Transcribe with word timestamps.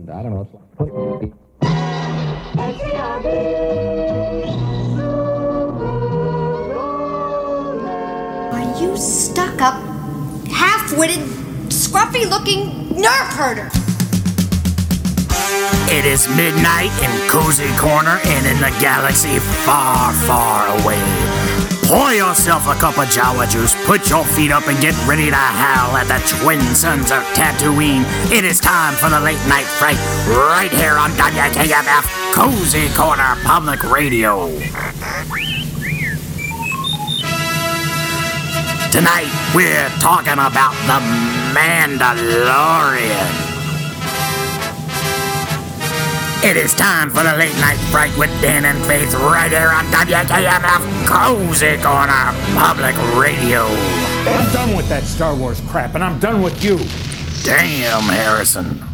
and 0.00 0.10
I 0.10 0.22
don't 0.22 0.32
know. 0.32 0.40
It's 0.42 0.54
Are 8.54 8.80
you 8.80 8.96
stuck 8.96 9.60
up, 9.60 9.74
half 10.48 10.96
witted, 10.96 11.20
scruffy 11.68 12.28
looking 12.28 12.88
nerf 12.96 13.32
herder? 13.34 13.70
It 15.92 16.04
is 16.04 16.28
midnight 16.36 16.90
in 17.02 17.28
Cozy 17.28 17.68
Corner 17.76 18.20
and 18.24 18.46
in 18.46 18.58
the 18.58 18.70
galaxy 18.80 19.38
far, 19.38 20.12
far 20.12 20.68
away. 20.80 21.39
Pour 21.90 22.14
yourself 22.14 22.68
a 22.68 22.74
cup 22.78 22.96
of 22.98 23.06
Jawa 23.06 23.50
juice, 23.50 23.74
put 23.84 24.08
your 24.08 24.24
feet 24.24 24.52
up, 24.52 24.68
and 24.68 24.80
get 24.80 24.94
ready 25.08 25.26
to 25.26 25.34
howl 25.34 25.96
at 25.96 26.06
the 26.06 26.22
twin 26.38 26.60
sons 26.72 27.10
of 27.10 27.18
Tatooine. 27.34 28.04
It 28.30 28.44
is 28.44 28.60
time 28.60 28.94
for 28.94 29.10
the 29.10 29.18
late 29.18 29.44
night 29.48 29.66
fright 29.66 29.98
right 30.28 30.70
here 30.70 30.94
on 30.94 31.10
WKMF 31.18 32.06
Cozy 32.32 32.86
Corner 32.94 33.34
Public 33.42 33.82
Radio. 33.90 34.46
Tonight, 38.92 39.50
we're 39.52 39.88
talking 39.98 40.34
about 40.34 40.70
the 40.86 41.00
Mandalorian. 41.58 43.49
It 46.42 46.56
is 46.56 46.72
time 46.72 47.10
for 47.10 47.22
the 47.22 47.36
late 47.36 47.54
night 47.56 47.76
fright 47.92 48.16
with 48.16 48.30
Dan 48.40 48.64
and 48.64 48.82
Faith 48.86 49.12
right 49.12 49.50
here 49.50 49.68
on 49.68 49.84
WKMF 49.92 51.06
Cozy 51.06 51.76
Corner 51.82 52.32
Public 52.58 52.96
Radio. 53.20 53.66
I'm 53.66 54.50
done 54.50 54.74
with 54.74 54.88
that 54.88 55.02
Star 55.04 55.36
Wars 55.36 55.60
crap, 55.68 55.94
and 55.94 56.02
I'm 56.02 56.18
done 56.18 56.40
with 56.40 56.64
you. 56.64 56.78
Damn, 57.44 58.04
Harrison. 58.04 58.89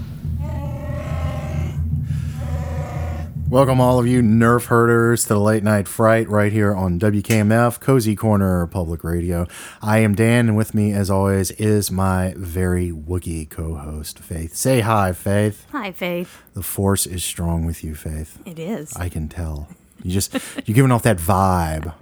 Welcome, 3.56 3.80
all 3.80 3.98
of 3.98 4.06
you 4.06 4.20
nerf 4.20 4.66
herders, 4.66 5.22
to 5.22 5.28
the 5.28 5.40
late 5.40 5.62
night 5.62 5.88
fright 5.88 6.28
right 6.28 6.52
here 6.52 6.74
on 6.74 7.00
WKMF 7.00 7.80
Cozy 7.80 8.14
Corner 8.14 8.66
Public 8.66 9.02
Radio. 9.02 9.46
I 9.80 10.00
am 10.00 10.14
Dan, 10.14 10.48
and 10.48 10.58
with 10.58 10.74
me, 10.74 10.92
as 10.92 11.08
always, 11.08 11.52
is 11.52 11.90
my 11.90 12.34
very 12.36 12.90
Wookiee 12.90 13.48
co 13.48 13.76
host, 13.76 14.18
Faith. 14.18 14.54
Say 14.54 14.80
hi, 14.80 15.14
Faith. 15.14 15.66
Hi, 15.72 15.90
Faith. 15.90 16.42
The 16.52 16.60
force 16.60 17.06
is 17.06 17.24
strong 17.24 17.64
with 17.64 17.82
you, 17.82 17.94
Faith. 17.94 18.38
It 18.44 18.58
is. 18.58 18.94
I 18.94 19.08
can 19.08 19.26
tell. 19.26 19.68
You 20.02 20.10
just, 20.10 20.34
you're 20.66 20.74
giving 20.74 20.92
off 20.92 21.04
that 21.04 21.16
vibe 21.16 21.94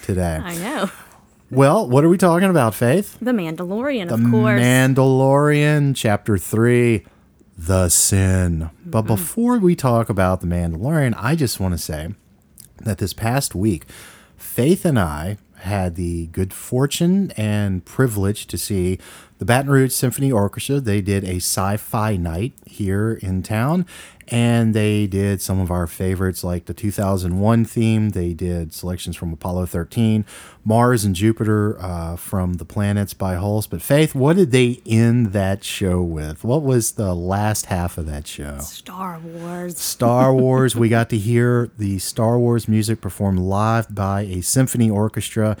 today. 0.00 0.40
I 0.42 0.56
know. 0.56 0.90
Well, 1.50 1.86
what 1.86 2.02
are 2.04 2.08
we 2.08 2.16
talking 2.16 2.48
about, 2.48 2.74
Faith? 2.74 3.18
The 3.20 3.32
Mandalorian, 3.32 4.08
The 4.08 4.14
of 4.14 4.30
course. 4.30 4.58
The 4.58 4.64
Mandalorian, 4.64 5.94
Chapter 5.94 6.38
3, 6.38 7.04
The 7.56 7.88
Sin. 7.88 8.70
But 8.84 9.00
mm-hmm. 9.00 9.08
before 9.08 9.58
we 9.58 9.74
talk 9.76 10.08
about 10.08 10.40
The 10.40 10.46
Mandalorian, 10.46 11.14
I 11.16 11.34
just 11.34 11.60
want 11.60 11.74
to 11.74 11.78
say 11.78 12.14
that 12.78 12.98
this 12.98 13.12
past 13.12 13.54
week, 13.54 13.84
Faith 14.36 14.84
and 14.84 14.98
I 14.98 15.38
had 15.58 15.94
the 15.94 16.26
good 16.26 16.52
fortune 16.52 17.30
and 17.36 17.84
privilege 17.84 18.46
to 18.48 18.58
see 18.58 18.98
the 19.42 19.46
Baton 19.46 19.72
Rouge 19.72 19.92
Symphony 19.92 20.30
Orchestra. 20.30 20.78
They 20.78 21.00
did 21.00 21.24
a 21.24 21.38
sci 21.38 21.76
fi 21.76 22.16
night 22.16 22.52
here 22.64 23.14
in 23.22 23.42
town, 23.42 23.86
and 24.28 24.72
they 24.72 25.08
did 25.08 25.42
some 25.42 25.58
of 25.58 25.68
our 25.68 25.88
favorites 25.88 26.44
like 26.44 26.66
the 26.66 26.74
2001 26.74 27.64
theme. 27.64 28.10
They 28.10 28.34
did 28.34 28.72
selections 28.72 29.16
from 29.16 29.32
Apollo 29.32 29.66
13, 29.66 30.24
Mars 30.64 31.04
and 31.04 31.16
Jupiter 31.16 31.76
uh, 31.82 32.14
from 32.14 32.54
The 32.54 32.64
Planets 32.64 33.14
by 33.14 33.34
Holst. 33.34 33.70
But 33.70 33.82
Faith, 33.82 34.14
what 34.14 34.36
did 34.36 34.52
they 34.52 34.80
end 34.86 35.32
that 35.32 35.64
show 35.64 36.00
with? 36.02 36.44
What 36.44 36.62
was 36.62 36.92
the 36.92 37.12
last 37.12 37.66
half 37.66 37.98
of 37.98 38.06
that 38.06 38.28
show? 38.28 38.58
Star 38.60 39.18
Wars. 39.18 39.76
Star 39.92 40.32
Wars. 40.32 40.76
we 40.76 40.88
got 40.88 41.10
to 41.10 41.18
hear 41.18 41.68
the 41.78 41.98
Star 41.98 42.38
Wars 42.38 42.68
music 42.68 43.00
performed 43.00 43.40
live 43.40 43.92
by 43.92 44.20
a 44.20 44.40
symphony 44.40 44.88
orchestra. 44.88 45.56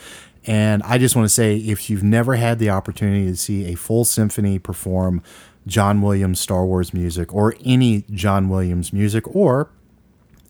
And 0.46 0.82
I 0.82 0.98
just 0.98 1.14
want 1.14 1.26
to 1.26 1.34
say 1.34 1.56
if 1.56 1.88
you've 1.88 2.02
never 2.02 2.34
had 2.34 2.58
the 2.58 2.70
opportunity 2.70 3.26
to 3.26 3.36
see 3.36 3.72
a 3.72 3.76
full 3.76 4.04
symphony 4.04 4.58
perform 4.58 5.22
John 5.66 6.02
Williams 6.02 6.40
Star 6.40 6.66
Wars 6.66 6.92
music 6.92 7.32
or 7.32 7.54
any 7.64 8.04
John 8.10 8.48
Williams 8.48 8.92
music 8.92 9.34
or 9.34 9.70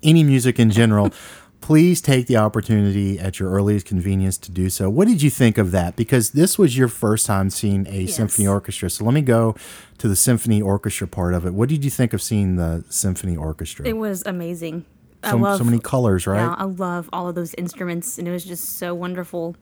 any 0.02 0.25
music 0.25 0.58
in 0.58 0.70
general, 0.70 1.10
please 1.60 2.00
take 2.00 2.26
the 2.26 2.36
opportunity 2.36 3.19
at 3.19 3.38
your 3.38 3.50
earliest 3.50 3.86
convenience 3.86 4.36
to 4.36 4.50
do 4.50 4.70
so. 4.70 4.88
What 4.88 5.08
did 5.08 5.22
you 5.22 5.31
think 5.31 5.58
of 5.58 5.70
that? 5.72 5.94
Because 5.94 6.31
this 6.31 6.58
was 6.58 6.76
your 6.76 6.88
first 6.88 7.26
time 7.26 7.50
seeing 7.50 7.86
a 7.86 8.06
symphony 8.06 8.48
orchestra. 8.48 8.91
So 8.91 9.04
let 9.04 9.14
me 9.14 9.20
go 9.20 9.54
to 9.98 10.08
the 10.08 10.16
symphony 10.16 10.60
orchestra 10.60 11.06
part 11.06 11.34
of 11.34 11.47
it. 11.47 11.52
What 11.54 11.69
did 11.69 11.84
you 11.84 11.91
think 11.91 12.14
of 12.14 12.22
seeing 12.22 12.56
the 12.56 12.84
symphony 12.88 13.36
orchestra? 13.36 13.86
It 13.86 13.97
was 13.97 14.22
amazing. 14.26 14.86
So, 15.25 15.36
love 15.36 15.58
so 15.58 15.64
many 15.64 15.78
colors, 15.78 16.26
right? 16.26 16.41
Yeah, 16.41 16.56
I 16.58 16.64
love 16.64 17.08
all 17.12 17.28
of 17.28 17.36
those 17.36 17.54
instruments, 17.54 18.19
and 18.19 18.26
it 18.26 18.32
was 18.32 18.44
just 18.44 18.78
so 18.78 18.92
wonderful 18.92 19.54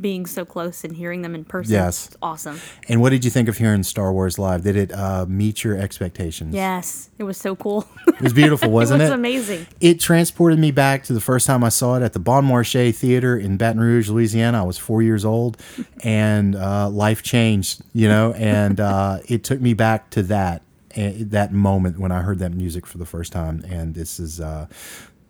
being 0.00 0.26
so 0.26 0.44
close 0.44 0.84
and 0.84 0.96
hearing 0.96 1.22
them 1.22 1.34
in 1.34 1.44
person. 1.44 1.72
Yes. 1.72 2.08
It's 2.08 2.16
awesome. 2.20 2.60
And 2.88 3.00
what 3.00 3.10
did 3.10 3.24
you 3.24 3.30
think 3.30 3.48
of 3.48 3.56
hearing 3.56 3.82
Star 3.82 4.12
Wars 4.12 4.38
live? 4.38 4.62
Did 4.62 4.76
it 4.76 4.92
uh, 4.92 5.24
meet 5.26 5.64
your 5.64 5.76
expectations? 5.78 6.54
Yes, 6.54 7.10
it 7.18 7.24
was 7.24 7.36
so 7.36 7.56
cool. 7.56 7.88
It 8.06 8.20
was 8.20 8.32
beautiful, 8.32 8.70
wasn't 8.70 9.00
it? 9.02 9.04
was 9.04 9.12
amazing. 9.12 9.66
It 9.80 10.00
transported 10.00 10.58
me 10.58 10.70
back 10.70 11.04
to 11.04 11.12
the 11.12 11.20
first 11.20 11.46
time 11.46 11.64
I 11.64 11.70
saw 11.70 11.96
it 11.96 12.02
at 12.02 12.12
the 12.12 12.18
Bon 12.18 12.46
Marché 12.46 12.94
Theater 12.94 13.36
in 13.36 13.56
Baton 13.56 13.80
Rouge, 13.80 14.10
Louisiana. 14.10 14.62
I 14.62 14.66
was 14.66 14.78
four 14.78 15.02
years 15.02 15.24
old, 15.24 15.56
and 16.04 16.54
uh, 16.54 16.88
life 16.90 17.22
changed, 17.22 17.82
you 17.94 18.08
know, 18.08 18.32
and 18.34 18.80
uh, 18.80 19.18
it 19.26 19.44
took 19.44 19.60
me 19.60 19.74
back 19.74 20.10
to 20.10 20.22
that 20.24 20.62
eh, 20.94 21.14
that 21.16 21.52
moment 21.52 21.98
when 21.98 22.12
I 22.12 22.22
heard 22.22 22.38
that 22.40 22.52
music 22.52 22.86
for 22.86 22.98
the 22.98 23.06
first 23.06 23.32
time. 23.32 23.64
And 23.68 23.94
this 23.94 24.20
is 24.20 24.40
uh, 24.40 24.66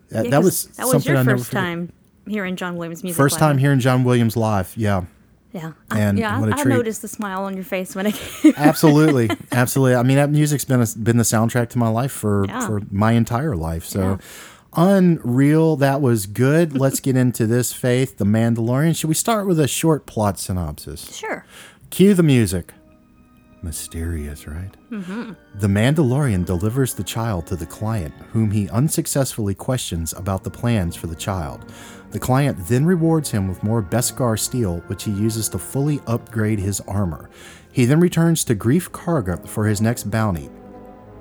that, 0.09 0.25
Yeah, 0.25 0.31
that 0.31 0.43
was 0.43 0.65
that 0.65 0.87
was 0.87 1.05
your 1.05 1.23
first 1.23 1.51
time 1.51 1.93
hearing 2.29 2.55
John 2.55 2.77
Williams 2.77 3.03
music. 3.03 3.17
First 3.17 3.33
live. 3.33 3.39
time 3.39 3.57
hearing 3.57 3.79
John 3.79 4.03
Williams 4.03 4.37
live, 4.37 4.73
yeah. 4.77 5.05
Yeah, 5.51 5.71
and 5.89 6.19
I, 6.19 6.21
yeah. 6.21 6.53
I, 6.55 6.61
I 6.61 6.63
noticed 6.63 7.01
the 7.01 7.07
smile 7.07 7.43
on 7.43 7.55
your 7.55 7.63
face 7.63 7.95
when 7.95 8.05
it 8.05 8.13
came. 8.13 8.53
absolutely 8.55 9.31
absolutely 9.51 9.95
i 9.95 10.03
mean 10.03 10.17
that 10.17 10.29
music's 10.29 10.63
been 10.63 10.79
a, 10.79 10.85
been 11.01 11.17
the 11.17 11.23
soundtrack 11.23 11.69
to 11.69 11.79
my 11.79 11.87
life 11.87 12.11
for 12.11 12.45
Yeah. 12.47 12.67
for 12.67 12.81
my 12.91 13.13
entire 13.13 13.55
life 13.55 13.83
so 13.83 14.19
unreal 14.75 15.75
that 15.77 16.01
was 16.01 16.27
good 16.27 16.77
let's 16.79 16.99
get 16.99 17.15
into 17.15 17.47
this 17.47 17.73
faith 17.73 18.19
the 18.19 18.25
mandalorian 18.25 18.95
should 18.95 19.07
we 19.07 19.15
start 19.15 19.47
with 19.47 19.59
a 19.59 19.67
short 19.67 20.05
plot 20.05 20.37
synopsis 20.39 21.15
sure. 21.17 21.43
cue 21.89 22.13
the 22.13 22.21
music 22.21 22.73
mysterious 23.61 24.47
right 24.47 24.75
mm-hmm. 24.89 25.33
the 25.55 25.67
Mandalorian 25.67 26.45
delivers 26.45 26.93
the 26.93 27.03
child 27.03 27.45
to 27.47 27.55
the 27.55 27.65
client, 27.65 28.13
whom 28.31 28.51
he 28.51 28.69
unsuccessfully 28.69 29.53
questions 29.53 30.13
about 30.13 30.43
the 30.43 30.49
plans 30.49 30.95
for 30.95 31.07
the 31.07 31.15
child. 31.15 31.71
The 32.11 32.19
client 32.19 32.57
then 32.67 32.85
rewards 32.85 33.29
him 33.29 33.47
with 33.47 33.63
more 33.63 33.83
Beskar 33.83 34.39
steel, 34.39 34.79
which 34.87 35.03
he 35.03 35.11
uses 35.11 35.49
to 35.49 35.59
fully 35.59 35.99
upgrade 36.07 36.59
his 36.59 36.79
armor. 36.81 37.29
He 37.71 37.85
then 37.85 37.99
returns 37.99 38.43
to 38.45 38.55
Greef 38.55 38.89
Karga 38.89 39.47
for 39.47 39.67
his 39.67 39.81
next 39.81 40.09
bounty. 40.09 40.49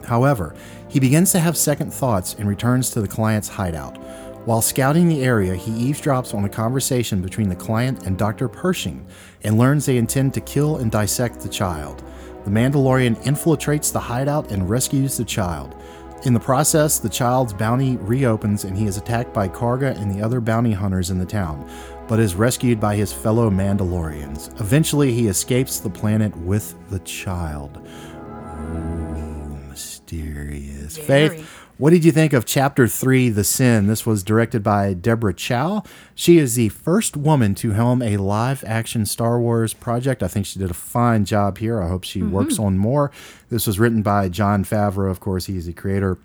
However, 0.04 0.54
he 0.88 1.00
begins 1.00 1.32
to 1.32 1.40
have 1.40 1.56
second 1.56 1.92
thoughts 1.92 2.34
and 2.34 2.48
returns 2.48 2.90
to 2.90 3.00
the 3.00 3.08
client's 3.08 3.48
hideout. 3.48 3.98
While 4.46 4.62
scouting 4.62 5.08
the 5.08 5.22
area, 5.22 5.54
he 5.54 5.92
eavesdrops 5.92 6.34
on 6.34 6.46
a 6.46 6.48
conversation 6.48 7.20
between 7.20 7.50
the 7.50 7.54
client 7.54 8.06
and 8.06 8.16
Dr. 8.16 8.48
Pershing 8.48 9.06
and 9.44 9.58
learns 9.58 9.84
they 9.84 9.98
intend 9.98 10.32
to 10.34 10.40
kill 10.40 10.78
and 10.78 10.90
dissect 10.90 11.40
the 11.40 11.50
child. 11.50 12.02
The 12.48 12.54
Mandalorian 12.54 13.16
infiltrates 13.24 13.92
the 13.92 14.00
hideout 14.00 14.50
and 14.50 14.70
rescues 14.70 15.18
the 15.18 15.24
child. 15.26 15.76
In 16.24 16.32
the 16.32 16.40
process, 16.40 16.98
the 16.98 17.10
child's 17.10 17.52
bounty 17.52 17.98
reopens 17.98 18.64
and 18.64 18.74
he 18.74 18.86
is 18.86 18.96
attacked 18.96 19.34
by 19.34 19.48
Karga 19.48 19.94
and 20.00 20.10
the 20.10 20.24
other 20.24 20.40
bounty 20.40 20.72
hunters 20.72 21.10
in 21.10 21.18
the 21.18 21.26
town, 21.26 21.70
but 22.08 22.18
is 22.18 22.34
rescued 22.34 22.80
by 22.80 22.96
his 22.96 23.12
fellow 23.12 23.50
Mandalorians. 23.50 24.58
Eventually, 24.62 25.12
he 25.12 25.26
escapes 25.26 25.78
the 25.78 25.90
planet 25.90 26.34
with 26.38 26.74
the 26.88 27.00
child. 27.00 27.86
Ooh, 27.86 29.58
mysterious. 29.68 30.96
Very. 30.96 31.42
Faith, 31.42 31.67
what 31.78 31.90
did 31.90 32.04
you 32.04 32.10
think 32.10 32.32
of 32.32 32.44
Chapter 32.44 32.88
3, 32.88 33.30
The 33.30 33.44
Sin? 33.44 33.86
This 33.86 34.04
was 34.04 34.24
directed 34.24 34.64
by 34.64 34.94
Deborah 34.94 35.32
Chow. 35.32 35.84
She 36.12 36.38
is 36.38 36.56
the 36.56 36.70
first 36.70 37.16
woman 37.16 37.54
to 37.54 37.70
helm 37.70 38.02
a 38.02 38.16
live 38.16 38.64
action 38.64 39.06
Star 39.06 39.40
Wars 39.40 39.74
project. 39.74 40.20
I 40.24 40.28
think 40.28 40.44
she 40.44 40.58
did 40.58 40.72
a 40.72 40.74
fine 40.74 41.24
job 41.24 41.58
here. 41.58 41.80
I 41.80 41.86
hope 41.86 42.02
she 42.02 42.18
mm-hmm. 42.18 42.32
works 42.32 42.58
on 42.58 42.78
more. 42.78 43.12
This 43.48 43.68
was 43.68 43.78
written 43.78 44.02
by 44.02 44.28
Jon 44.28 44.64
Favreau. 44.64 45.08
Of 45.08 45.20
course, 45.20 45.46
he's 45.46 45.66
the 45.66 45.72
creator, 45.72 46.18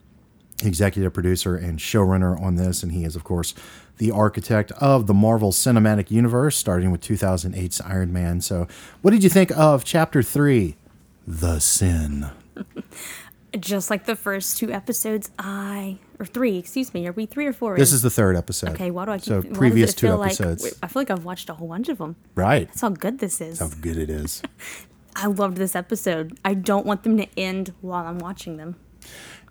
executive 0.63 1.13
producer, 1.13 1.55
and 1.55 1.77
showrunner 1.77 2.41
on 2.41 2.55
this. 2.55 2.81
And 2.81 2.91
he 2.91 3.05
is, 3.05 3.15
of 3.15 3.23
course, 3.23 3.53
the 3.99 4.09
architect 4.09 4.71
of 4.73 5.05
the 5.05 5.13
Marvel 5.13 5.51
Cinematic 5.51 6.09
Universe, 6.09 6.57
starting 6.57 6.89
with 6.89 7.01
2008's 7.01 7.79
Iron 7.81 8.11
Man. 8.11 8.41
So, 8.41 8.67
what 9.03 9.11
did 9.11 9.23
you 9.23 9.29
think 9.29 9.51
of 9.51 9.83
Chapter 9.83 10.23
3, 10.23 10.75
The 11.27 11.59
Sin? 11.59 12.31
Just 13.59 13.89
like 13.89 14.05
the 14.05 14.15
first 14.15 14.57
two 14.57 14.71
episodes, 14.71 15.29
I 15.37 15.99
or 16.19 16.25
three, 16.25 16.57
excuse 16.57 16.93
me, 16.93 17.07
are 17.07 17.11
we 17.11 17.25
three 17.25 17.45
or 17.45 17.53
four? 17.53 17.77
This 17.77 17.91
in? 17.91 17.95
is 17.95 18.01
the 18.01 18.09
third 18.09 18.35
episode. 18.35 18.71
okay. 18.71 18.91
Why 18.91 19.05
do 19.05 19.11
I 19.11 19.17
keep? 19.17 19.25
So 19.25 19.41
previous 19.43 19.93
two 19.93 20.07
episodes. 20.07 20.63
Like, 20.63 20.73
I 20.81 20.87
feel 20.87 21.01
like 21.01 21.11
I've 21.11 21.25
watched 21.25 21.49
a 21.49 21.53
whole 21.53 21.67
bunch 21.67 21.89
of 21.89 21.97
them. 21.97 22.15
right. 22.35 22.67
That's 22.67 22.81
how 22.81 22.89
good 22.89 23.19
this 23.19 23.41
is. 23.41 23.59
How 23.59 23.67
good 23.67 23.97
it 23.97 24.09
is. 24.09 24.41
I 25.15 25.27
loved 25.27 25.57
this 25.57 25.75
episode. 25.75 26.37
I 26.43 26.55
don't 26.55 26.85
want 26.85 27.03
them 27.03 27.17
to 27.17 27.27
end 27.37 27.73
while 27.81 28.05
I'm 28.05 28.17
watching 28.17 28.57
them. 28.57 28.77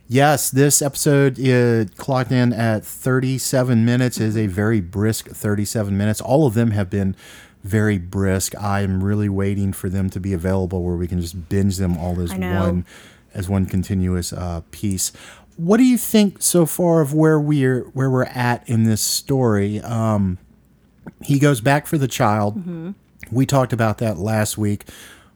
Yes, 0.08 0.50
this 0.50 0.82
episode 0.82 1.38
uh, 1.40 1.84
clocked 1.96 2.32
in 2.32 2.52
at 2.52 2.84
37 2.84 3.84
minutes. 3.84 4.18
It 4.18 4.26
is 4.26 4.36
a 4.36 4.46
very 4.46 4.80
brisk 4.80 5.28
37 5.28 5.96
minutes. 5.96 6.20
All 6.20 6.46
of 6.46 6.54
them 6.54 6.72
have 6.72 6.90
been 6.90 7.16
very 7.62 7.98
brisk. 7.98 8.54
I 8.60 8.80
am 8.80 9.02
really 9.02 9.28
waiting 9.28 9.72
for 9.72 9.88
them 9.88 10.10
to 10.10 10.20
be 10.20 10.32
available 10.32 10.82
where 10.82 10.96
we 10.96 11.06
can 11.06 11.20
just 11.20 11.48
binge 11.48 11.76
them 11.76 11.96
all 11.96 12.20
as 12.20 12.32
one 12.32 12.84
as 13.34 13.48
one 13.48 13.66
continuous 13.66 14.32
uh, 14.32 14.62
piece. 14.70 15.12
What 15.56 15.76
do 15.76 15.84
you 15.84 15.98
think 15.98 16.42
so 16.42 16.66
far 16.66 17.00
of 17.00 17.12
where 17.14 17.38
we're 17.38 17.82
where 17.90 18.10
we're 18.10 18.24
at 18.24 18.68
in 18.68 18.84
this 18.84 19.00
story? 19.00 19.80
Um, 19.80 20.38
he 21.22 21.38
goes 21.38 21.60
back 21.60 21.86
for 21.86 21.98
the 21.98 22.08
child. 22.08 22.56
We 23.30 23.46
talked 23.46 23.72
about 23.72 23.98
that 23.98 24.18
last 24.18 24.56
week, 24.58 24.84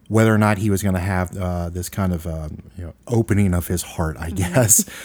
whether 0.07 0.33
or 0.33 0.37
not 0.37 0.57
he 0.57 0.69
was 0.69 0.81
going 0.83 0.95
to 0.95 1.01
have 1.01 1.35
uh, 1.37 1.69
this 1.69 1.89
kind 1.89 2.13
of 2.13 2.25
um, 2.27 2.63
you 2.77 2.85
know, 2.85 2.93
opening 3.07 3.53
of 3.53 3.67
his 3.67 3.83
heart, 3.83 4.17
I 4.19 4.31
guess. 4.31 4.85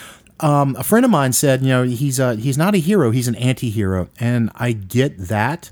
Um, 0.40 0.74
a 0.76 0.82
friend 0.82 1.04
of 1.04 1.10
mine 1.12 1.32
said, 1.32 1.62
you 1.62 1.68
know, 1.68 1.84
he's 1.84 2.18
uh, 2.18 2.34
he's 2.34 2.58
not 2.58 2.74
a 2.74 2.78
hero, 2.78 3.12
he's 3.12 3.28
an 3.28 3.36
anti-hero, 3.36 4.08
and 4.18 4.50
I 4.56 4.72
get 4.72 5.16
that. 5.28 5.70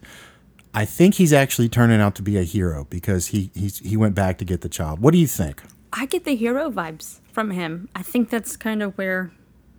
I 0.73 0.85
think 0.85 1.17
he's 1.17 1.33
actually 1.33 1.69
turning 1.69 2.01
out 2.01 2.15
to 2.17 2.23
be 2.23 2.39
a 2.39 2.45
hero 2.45 2.87
because 2.89 3.29
he 3.29 3.51
he's, 3.53 3.81
he 3.81 3.97
went 3.97 4.15
back 4.15 4.39
to 4.39 4.45
get 4.45 4.61
the 4.61 4.69
child. 4.69 5.01
What 5.01 5.11
do 5.11 5.19
you 5.19 5.27
think? 5.27 5.61
I 5.93 6.07
get 6.07 6.25
the 6.25 6.37
hero 6.37 6.71
vibes 6.71 7.21
from 7.33 7.51
him. 7.51 7.89
I 7.95 8.03
think 8.03 8.31
that's 8.31 8.57
kind 8.57 8.83
of 8.83 8.97
where 8.97 9.33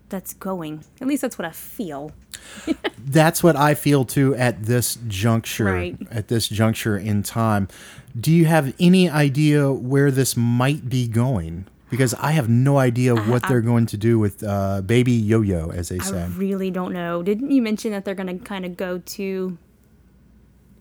that's 0.10 0.34
going. 0.34 0.84
At 1.00 1.08
least 1.08 1.22
that's 1.22 1.38
what 1.38 1.46
I 1.46 1.52
feel. 1.52 2.12
That's 2.98 3.44
what 3.44 3.56
I 3.56 3.76
feel 3.76 4.04
too 4.04 4.36
at 4.36 4.64
this 4.64 4.98
juncture. 5.08 5.66
Right. 5.66 5.98
At 6.12 6.28
this 6.28 6.48
juncture 6.48 6.98
in 6.98 7.24
time, 7.24 7.68
do 8.20 8.32
you 8.32 8.46
have 8.46 8.74
any 8.80 9.10
idea 9.10 9.72
where 9.72 10.12
this 10.12 10.36
might 10.36 10.90
be 10.90 11.08
going? 11.08 11.68
Because 11.90 12.14
I 12.16 12.32
have 12.32 12.50
no 12.50 12.78
idea 12.78 13.16
what 13.16 13.48
they're 13.48 13.62
going 13.62 13.86
to 13.88 13.98
do 13.98 14.18
with 14.18 14.44
uh, 14.44 14.82
Baby 14.82 15.12
Yo-Yo, 15.12 15.72
as 15.72 15.90
they 15.90 16.00
I 16.00 16.04
say. 16.04 16.22
I 16.24 16.28
really 16.28 16.72
don't 16.72 16.94
know. 16.94 17.22
Didn't 17.22 17.52
you 17.52 17.62
mention 17.62 17.92
that 17.92 18.06
they're 18.06 18.16
going 18.16 18.40
to 18.40 18.44
kind 18.44 18.66
of 18.66 18.78
go 18.78 19.00
to 19.00 19.58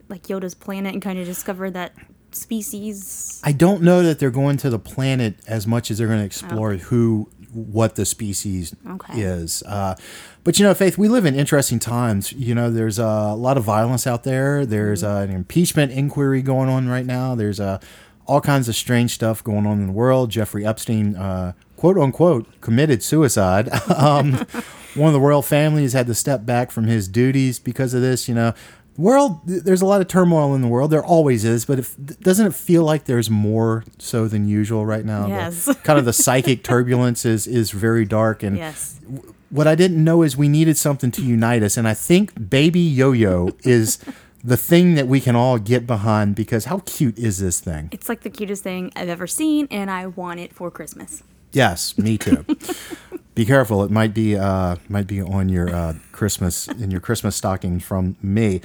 like 0.09 0.25
Yoda's 0.25 0.55
planet 0.55 0.93
and 0.93 1.03
kind 1.03 1.19
of 1.19 1.27
discover 1.27 1.71
that 1.71 1.95
species? 2.35 3.41
I 3.45 3.53
don't 3.53 3.83
know 3.83 4.03
that 4.03 4.19
they're 4.19 4.31
going 4.31 4.57
to 4.59 4.71
the 4.71 4.79
planet 4.79 5.37
as 5.47 5.67
much 5.67 5.91
as 5.91 5.99
they're 5.99 6.07
going 6.07 6.21
to 6.21 6.25
explore 6.27 6.75
who, 6.75 7.29
what 7.53 7.97
the 7.97 8.05
species 8.07 8.75
Okay. 8.89 9.21
is. 9.21 9.63
Uh, 9.67 9.97
but 10.45 10.59
you 10.59 10.65
know, 10.65 10.73
Faith, 10.75 10.97
we 10.97 11.09
live 11.09 11.27
in 11.27 11.35
interesting 11.35 11.79
times. 11.79 12.33
You 12.33 12.55
know, 12.55 12.71
there's 12.71 12.99
a 12.99 13.35
lot 13.35 13.57
of 13.57 13.65
violence 13.65 14.07
out 14.07 14.25
there. 14.25 14.65
There's 14.65 15.03
uh, 15.05 15.27
an 15.29 15.31
impeachment 15.35 15.93
inquiry 15.93 16.43
going 16.43 16.69
on 16.69 16.89
right 16.89 17.05
now. 17.07 17.35
There's 17.35 17.61
uh, 17.61 17.79
all 18.27 18.41
kinds 18.41 18.69
of 18.69 18.77
strange 18.77 19.13
stuff 19.13 19.43
going 19.45 19.67
on 19.67 19.81
in 19.81 19.87
the 19.89 19.93
world. 19.93 20.31
Jeffrey 20.31 20.65
Epstein, 20.65 21.17
uh, 21.17 21.53
quote 21.77 21.99
unquote, 21.99 22.47
committed 22.61 23.03
suicide. 23.03 23.69
um, 23.97 24.33
one 24.95 25.09
of 25.09 25.13
the 25.13 25.21
royal 25.21 25.43
families 25.43 25.93
had 25.93 26.07
to 26.07 26.15
step 26.15 26.47
back 26.47 26.71
from 26.71 26.85
his 26.85 27.07
duties 27.09 27.59
because 27.59 27.93
of 27.95 28.01
this. 28.01 28.29
You 28.29 28.35
know, 28.35 28.55
world 29.01 29.41
there's 29.47 29.83
a 29.83 29.87
lot 29.87 30.01
of 30.01 30.09
turmoil 30.09 30.55
in 30.55 30.61
the 30.63 30.69
world 30.69 30.91
there 30.91 31.05
always 31.05 31.45
is 31.45 31.65
but 31.65 31.79
if, 31.79 31.97
doesn't 32.21 32.47
it 32.47 32.55
feel 32.55 32.83
like 32.85 33.05
there's 33.05 33.31
more 33.31 33.83
so 33.99 34.29
than 34.29 34.47
usual 34.47 34.85
right 34.87 35.05
now 35.05 35.23
The- 35.25 35.29
Yes. 35.31 35.69
kind 35.85 35.99
of 35.99 36.05
the 36.05 36.13
psychic 36.13 36.63
turbulence 36.73 37.25
is 37.25 37.47
is 37.47 37.71
very 37.71 38.05
dark 38.05 38.43
and 38.43 38.57
Yes. 38.57 39.01
what 39.51 39.67
i 39.67 39.75
didn't 39.75 40.03
know 40.05 40.23
is 40.23 40.37
we 40.37 40.49
needed 40.49 40.77
something 40.77 41.11
to 41.13 41.23
unite 41.23 41.63
us 41.63 41.77
and 41.77 41.87
i 41.89 41.95
think 41.95 42.51
baby 42.51 42.81
yo-yo 42.81 43.51
is 43.65 43.99
the 44.43 44.57
thing 44.57 44.95
that 44.95 45.07
we 45.07 45.21
can 45.21 45.37
all 45.37 45.59
get 45.59 45.87
behind 45.87 46.35
because 46.35 46.65
how 46.67 46.79
cute 46.87 47.19
is 47.19 47.39
this 47.41 47.61
thing 47.61 47.89
It's 47.93 48.09
like 48.09 48.23
the 48.23 48.31
cutest 48.31 48.63
thing 48.63 48.91
I've 48.97 49.09
ever 49.11 49.27
seen, 49.27 49.69
and 49.71 49.91
I 49.91 50.07
want 50.07 50.41
it 50.41 50.55
for 50.55 50.71
Christmas. 50.71 51.23
Yes 51.53 51.97
me 51.99 52.19
too. 52.19 52.45
Be 53.35 53.47
careful. 53.47 53.85
It 53.85 53.91
might 53.91 54.13
be 54.13 54.37
uh 54.37 54.77
might 54.89 55.07
be 55.07 55.23
on 55.23 55.49
your 55.49 55.75
uh 55.75 55.95
christmas 56.13 56.69
in 56.69 56.91
your 56.91 57.01
christmas 57.01 57.37
stocking 57.37 57.79
from 57.81 58.17
me. 58.21 58.61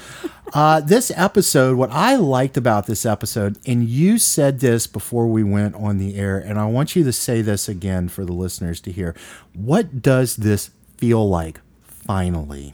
Uh 0.53 0.81
this 0.81 1.11
episode 1.15 1.77
what 1.77 1.91
i 1.91 2.15
liked 2.15 2.57
about 2.57 2.85
this 2.87 3.05
episode 3.05 3.57
and 3.65 3.87
you 3.87 4.17
said 4.17 4.59
this 4.59 4.87
before 4.87 5.27
we 5.27 5.43
went 5.43 5.75
on 5.75 5.97
the 5.97 6.15
air 6.17 6.37
and 6.37 6.59
i 6.59 6.65
want 6.65 6.95
you 6.95 7.03
to 7.03 7.13
say 7.13 7.41
this 7.41 7.69
again 7.69 8.09
for 8.09 8.25
the 8.25 8.33
listeners 8.33 8.81
to 8.81 8.91
hear. 8.91 9.15
What 9.53 10.01
does 10.01 10.35
this 10.35 10.71
feel 10.97 11.29
like 11.29 11.61
finally? 11.83 12.73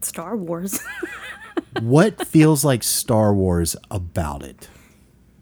Star 0.00 0.36
Wars. 0.36 0.80
what 1.80 2.26
feels 2.26 2.64
like 2.64 2.82
star 2.82 3.34
wars 3.34 3.76
about 3.90 4.42
it? 4.42 4.68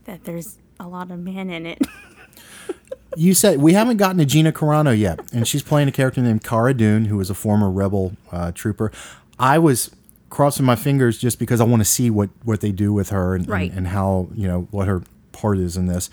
That 0.05 0.25
there's 0.25 0.59
a 0.81 0.89
lot 0.89 1.11
of 1.11 1.21
man 1.21 1.51
in 1.51 1.67
it. 1.67 1.81
you 3.17 3.35
said 3.35 3.61
we 3.61 3.73
haven't 3.73 3.97
gotten 3.99 4.19
to 4.19 4.25
Gina 4.25 4.53
Carano 4.53 4.97
yet, 4.97 5.21
and 5.33 5.47
she's 5.47 5.63
playing 5.63 5.89
a 5.89 5.93
character 5.93 6.21
named 6.21 6.43
Cara 6.45 6.75
Dune, 6.75 7.07
who 7.07 7.17
was 7.17 7.31
a 7.31 7.35
former 7.35 7.71
rebel 7.71 8.17
uh, 8.33 8.53
trooper. 8.53 8.91
I 9.39 9.59
was 9.59 9.95
crossing 10.31 10.65
my 10.67 10.77
fingers 10.77 11.19
just 11.19 11.39
because 11.39 11.61
I 11.61 11.65
want 11.65 11.81
to 11.81 11.85
see 11.85 12.11
what 12.11 12.31
what 12.45 12.61
they 12.61 12.73
do 12.73 12.93
with 12.93 13.11
her 13.11 13.35
and, 13.37 13.49
Right. 13.49 13.71
and, 13.71 13.79
and 13.79 13.89
how 13.89 14.29
you 14.35 14.47
know 14.49 14.67
what 14.71 14.89
her 14.89 15.03
part 15.33 15.59
is 15.59 15.77
in 15.77 15.87
this. 15.87 16.11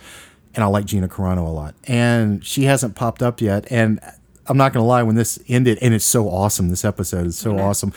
And 0.54 0.64
I 0.64 0.68
like 0.68 0.86
Gina 0.86 1.08
Carano 1.08 1.46
a 1.48 1.50
lot, 1.50 1.76
and 1.86 2.44
she 2.46 2.64
hasn't 2.64 2.96
popped 2.96 3.24
up 3.24 3.40
yet. 3.42 3.66
And 3.72 4.00
I'm 4.48 4.58
not 4.58 4.74
gonna 4.74 4.86
lie, 4.86 5.02
when 5.04 5.16
this 5.16 5.40
ended, 5.48 5.78
and 5.82 5.94
it's 5.94 6.04
so 6.06 6.28
awesome. 6.30 6.70
This 6.70 6.84
episode 6.84 7.26
is 7.28 7.38
so 7.38 7.58
awesome. 7.58 7.94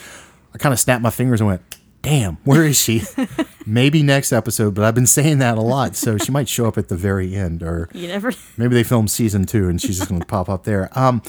I 0.53 0.57
kind 0.57 0.71
of 0.71 0.79
snapped 0.79 1.01
my 1.03 1.09
fingers 1.09 1.41
and 1.41 1.49
went, 1.49 1.61
"Damn, 2.05 2.37
where 2.43 2.63
is 2.63 2.79
she?" 2.79 3.03
Maybe 3.65 4.03
next 4.03 4.31
episode, 4.31 4.75
but 4.75 4.85
I've 4.85 4.93
been 4.93 5.07
saying 5.07 5.39
that 5.39 5.57
a 5.57 5.61
lot, 5.61 5.95
so 5.95 6.17
she 6.17 6.31
might 6.31 6.47
show 6.47 6.67
up 6.67 6.77
at 6.77 6.87
the 6.87 6.95
very 6.95 7.35
end, 7.35 7.63
or 7.63 7.89
You 7.93 8.07
never. 8.07 8.31
Maybe 8.57 8.75
they 8.75 8.83
film 8.83 9.07
season 9.07 9.45
two 9.45 9.67
and 9.67 9.81
she's 9.81 9.97
just 9.97 10.09
going 10.09 10.21
to 10.25 10.27
pop 10.27 10.47
up 10.47 10.63
there. 10.63 10.89
Um, 10.97 11.21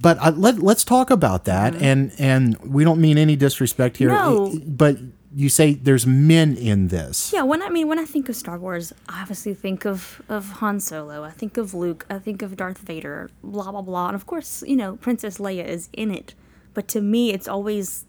but 0.00 0.18
uh, 0.18 0.32
let 0.36 0.58
let's 0.58 0.84
talk 0.84 1.10
about 1.10 1.46
that. 1.46 1.74
And 1.74 2.12
and 2.18 2.58
we 2.58 2.84
don't 2.84 3.00
mean 3.00 3.16
any 3.16 3.36
disrespect 3.36 3.96
here. 3.96 4.10
No. 4.10 4.52
But 4.66 4.98
you 5.34 5.48
say 5.48 5.74
there's 5.74 6.06
men 6.06 6.56
in 6.56 6.88
this. 6.88 7.32
Yeah, 7.32 7.42
when 7.42 7.62
I 7.62 7.70
mean 7.70 7.88
when 7.88 7.98
I 7.98 8.04
think 8.04 8.28
of 8.28 8.36
Star 8.36 8.58
Wars, 8.58 8.92
I 9.08 9.22
obviously 9.22 9.54
think 9.54 9.86
of 9.86 10.20
of 10.28 10.50
Han 10.60 10.80
Solo. 10.80 11.24
I 11.24 11.30
think 11.30 11.56
of 11.56 11.72
Luke. 11.72 12.04
I 12.10 12.18
think 12.18 12.42
of 12.42 12.56
Darth 12.56 12.78
Vader. 12.78 13.30
Blah 13.42 13.72
blah 13.72 13.82
blah. 13.82 14.08
And 14.08 14.14
of 14.14 14.26
course, 14.26 14.62
you 14.66 14.76
know, 14.76 14.96
Princess 14.96 15.38
Leia 15.38 15.64
is 15.66 15.88
in 15.94 16.10
it. 16.10 16.34
But 16.74 16.88
to 16.88 17.00
me, 17.00 17.32
it's 17.32 17.48
always 17.48 18.04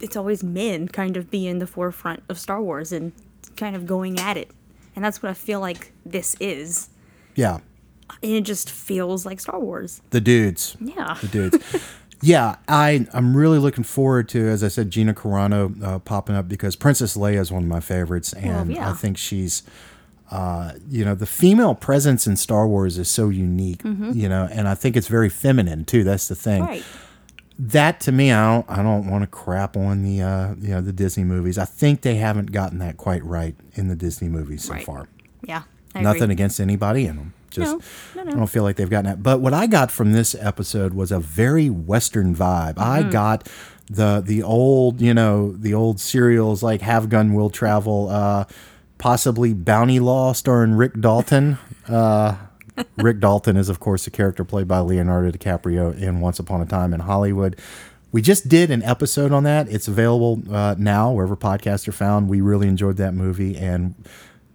it's 0.00 0.16
always 0.16 0.42
men 0.42 0.88
kind 0.88 1.16
of 1.16 1.30
being 1.30 1.58
the 1.58 1.66
forefront 1.66 2.22
of 2.28 2.38
Star 2.38 2.60
Wars 2.60 2.92
and 2.92 3.12
kind 3.56 3.74
of 3.76 3.86
going 3.86 4.18
at 4.18 4.36
it. 4.36 4.50
And 4.94 5.04
that's 5.04 5.22
what 5.22 5.30
I 5.30 5.34
feel 5.34 5.60
like 5.60 5.92
this 6.04 6.36
is. 6.40 6.88
Yeah, 7.34 7.58
And 8.22 8.32
it 8.32 8.42
just 8.42 8.70
feels 8.70 9.26
like 9.26 9.40
Star 9.40 9.60
Wars. 9.60 10.00
the 10.10 10.20
dudes. 10.20 10.76
Yeah. 10.80 11.18
The 11.20 11.28
dudes. 11.28 11.58
yeah, 12.22 12.56
I 12.66 13.06
I'm 13.12 13.36
really 13.36 13.58
looking 13.58 13.84
forward 13.84 14.28
to, 14.30 14.48
as 14.48 14.64
I 14.64 14.68
said, 14.68 14.90
Gina 14.90 15.12
Carano 15.12 15.82
uh, 15.82 15.98
popping 15.98 16.34
up 16.34 16.48
because 16.48 16.76
Princess 16.76 17.16
Leia 17.16 17.40
is 17.40 17.52
one 17.52 17.62
of 17.64 17.68
my 17.68 17.80
favorites, 17.80 18.32
and 18.32 18.72
yeah. 18.72 18.90
I 18.90 18.94
think 18.94 19.18
she's. 19.18 19.62
Uh, 20.28 20.72
you 20.90 21.04
know, 21.04 21.14
the 21.14 21.24
female 21.26 21.72
presence 21.72 22.26
in 22.26 22.34
Star 22.36 22.66
Wars 22.66 22.98
is 22.98 23.08
so 23.08 23.28
unique, 23.28 23.80
you 23.84 24.28
know, 24.28 24.48
and 24.50 24.66
I 24.66 24.74
think 24.74 24.96
it's 24.96 25.06
very 25.06 25.28
feminine 25.28 25.84
too. 25.84 26.02
That's 26.02 26.26
the 26.26 26.34
thing. 26.34 26.64
Right. 26.64 26.82
That 27.58 28.00
to 28.00 28.12
me, 28.12 28.32
I 28.32 28.54
don't 28.54 28.70
I 28.70 28.82
don't 28.82 29.08
want 29.10 29.22
to 29.22 29.26
crap 29.26 29.76
on 29.76 30.02
the 30.02 30.22
uh, 30.22 30.54
you 30.60 30.68
know 30.68 30.80
the 30.80 30.92
Disney 30.92 31.24
movies. 31.24 31.58
I 31.58 31.64
think 31.64 32.02
they 32.02 32.16
haven't 32.16 32.52
gotten 32.52 32.78
that 32.78 32.96
quite 32.96 33.24
right 33.24 33.54
in 33.74 33.88
the 33.88 33.96
Disney 33.96 34.28
movies 34.28 34.64
so 34.64 34.74
Right. 34.74 34.84
far. 34.84 35.08
Yeah. 35.42 35.62
I 35.94 36.02
Nothing 36.02 36.24
agree. 36.24 36.32
against 36.34 36.60
anybody 36.60 37.06
in 37.06 37.16
them. 37.16 37.32
Just 37.50 37.72
No, 38.14 38.22
no, 38.24 38.30
no. 38.30 38.32
I 38.32 38.38
don't 38.40 38.46
feel 38.48 38.62
like 38.64 38.76
they've 38.76 38.90
gotten 38.90 39.06
that. 39.06 39.22
But 39.22 39.40
what 39.40 39.54
I 39.54 39.66
got 39.66 39.90
from 39.90 40.12
this 40.12 40.34
episode 40.38 40.92
was 40.92 41.10
a 41.10 41.18
very 41.18 41.70
Western 41.70 42.34
vibe. 42.34 42.78
I 42.78 43.00
Mm-hmm. 43.00 43.10
got 43.10 43.48
the 43.88 44.20
the 44.24 44.42
old 44.42 45.00
you 45.00 45.14
know 45.14 45.52
the 45.52 45.72
old 45.72 45.98
serials 46.00 46.62
like 46.62 46.82
Have 46.82 47.08
Gun 47.08 47.32
Will 47.32 47.48
Travel, 47.50 48.08
uh, 48.10 48.44
possibly 48.98 49.54
Bounty 49.54 50.00
Law 50.00 50.32
starring 50.34 50.74
Rick 50.74 51.00
Dalton. 51.00 51.56
Uh, 51.88 52.34
Rick 52.96 53.20
Dalton 53.20 53.56
is, 53.56 53.68
of 53.68 53.80
course, 53.80 54.06
a 54.06 54.10
character 54.10 54.44
played 54.44 54.68
by 54.68 54.80
Leonardo 54.80 55.30
DiCaprio 55.30 55.96
in 55.98 56.20
Once 56.20 56.38
Upon 56.38 56.60
a 56.60 56.66
Time 56.66 56.92
in 56.92 57.00
Hollywood. 57.00 57.58
We 58.12 58.22
just 58.22 58.48
did 58.48 58.70
an 58.70 58.82
episode 58.82 59.32
on 59.32 59.44
that. 59.44 59.68
It's 59.68 59.88
available 59.88 60.42
uh, 60.50 60.74
now 60.78 61.12
wherever 61.12 61.36
podcasts 61.36 61.86
are 61.88 61.92
found. 61.92 62.28
We 62.28 62.40
really 62.40 62.68
enjoyed 62.68 62.96
that 62.96 63.14
movie, 63.14 63.56
and 63.56 63.94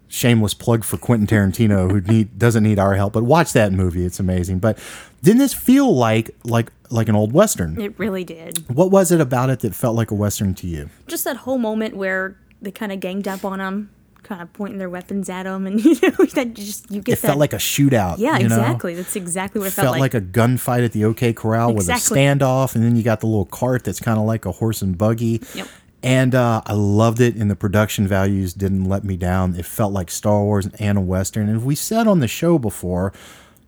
shameless 0.07 0.53
plug 0.53 0.83
for 0.83 0.97
Quentin 0.97 1.27
Tarantino, 1.27 1.89
who 1.89 2.01
need, 2.13 2.37
doesn't 2.37 2.63
need 2.63 2.79
our 2.79 2.95
help, 2.95 3.13
but 3.13 3.23
watch 3.23 3.53
that 3.53 3.71
movie. 3.71 4.05
It's 4.05 4.19
amazing. 4.19 4.59
But 4.59 4.77
didn't 5.23 5.39
this 5.39 5.53
feel 5.53 5.93
like 5.95 6.31
like 6.43 6.71
like 6.89 7.07
an 7.07 7.15
old 7.15 7.31
western? 7.33 7.79
It 7.79 7.97
really 7.97 8.23
did. 8.23 8.63
What 8.69 8.91
was 8.91 9.11
it 9.11 9.21
about 9.21 9.49
it 9.49 9.61
that 9.61 9.73
felt 9.73 9.95
like 9.95 10.11
a 10.11 10.15
western 10.15 10.53
to 10.55 10.67
you? 10.67 10.89
just 11.07 11.23
that 11.23 11.37
whole 11.37 11.57
moment 11.57 11.95
where 11.95 12.37
they 12.61 12.71
kind 12.71 12.91
of 12.91 12.99
ganged 12.99 13.27
up 13.27 13.43
on 13.45 13.59
him, 13.59 13.89
kind 14.23 14.41
of 14.41 14.51
pointing 14.53 14.77
their 14.77 14.89
weapons 14.89 15.29
at 15.29 15.45
him, 15.45 15.65
and 15.67 15.83
you 15.85 15.95
know 16.01 16.25
that 16.33 16.53
just 16.53 16.89
you 16.91 17.01
get 17.01 17.13
It 17.13 17.21
that. 17.21 17.27
felt 17.27 17.39
like 17.39 17.53
a 17.53 17.57
shootout. 17.57 18.17
yeah, 18.19 18.37
you 18.37 18.47
know? 18.47 18.55
exactly. 18.55 18.95
That's 18.95 19.15
exactly 19.15 19.59
what 19.59 19.67
it 19.67 19.71
felt 19.71 19.85
felt, 19.87 19.99
like. 19.99 20.13
a 20.13 20.21
gunfight 20.21 20.85
at 20.85 20.91
the 20.91 21.05
OK 21.05 21.33
Corral 21.33 21.73
with 21.73 21.89
Exactly. 21.89 22.25
a 22.25 22.35
standoff, 22.35 22.75
and 22.75 22.83
then 22.83 22.95
you 22.95 23.03
got 23.03 23.19
the 23.19 23.27
little 23.27 23.45
cart 23.45 23.83
that's 23.83 23.99
kind 23.99 24.19
of 24.19 24.25
like 24.25 24.45
a 24.45 24.51
horse 24.51 24.81
and 24.81 24.97
buggy. 24.97 25.41
Yep. 25.55 25.67
And 26.03 26.33
uh, 26.33 26.63
I 26.65 26.73
loved 26.73 27.19
it, 27.21 27.35
and 27.35 27.51
the 27.51 27.55
production 27.55 28.07
values 28.07 28.53
didn't 28.55 28.85
let 28.85 29.03
me 29.03 29.17
down. 29.17 29.55
It 29.55 29.65
felt 29.65 29.93
like 29.93 30.09
Star 30.09 30.41
Wars 30.43 30.67
and 30.79 30.97
a 30.97 31.01
Western. 31.01 31.47
And 31.47 31.63
we 31.63 31.75
said 31.75 32.07
on 32.07 32.21
the 32.21 32.27
show 32.27 32.57
before, 32.57 33.13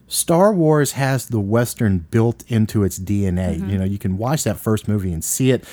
Star 0.07 0.51
Wars 0.53 0.93
has 0.93 1.27
the 1.27 1.39
Western 1.39 1.99
built 1.99 2.43
into 2.47 2.83
its 2.83 2.97
DNA. 2.99 3.57
Mm-hmm. 3.57 3.69
You 3.69 3.77
know, 3.77 3.85
you 3.85 3.99
can 3.99 4.17
watch 4.17 4.43
that 4.45 4.57
first 4.59 4.87
movie 4.87 5.13
and 5.13 5.23
see 5.23 5.51
it. 5.51 5.63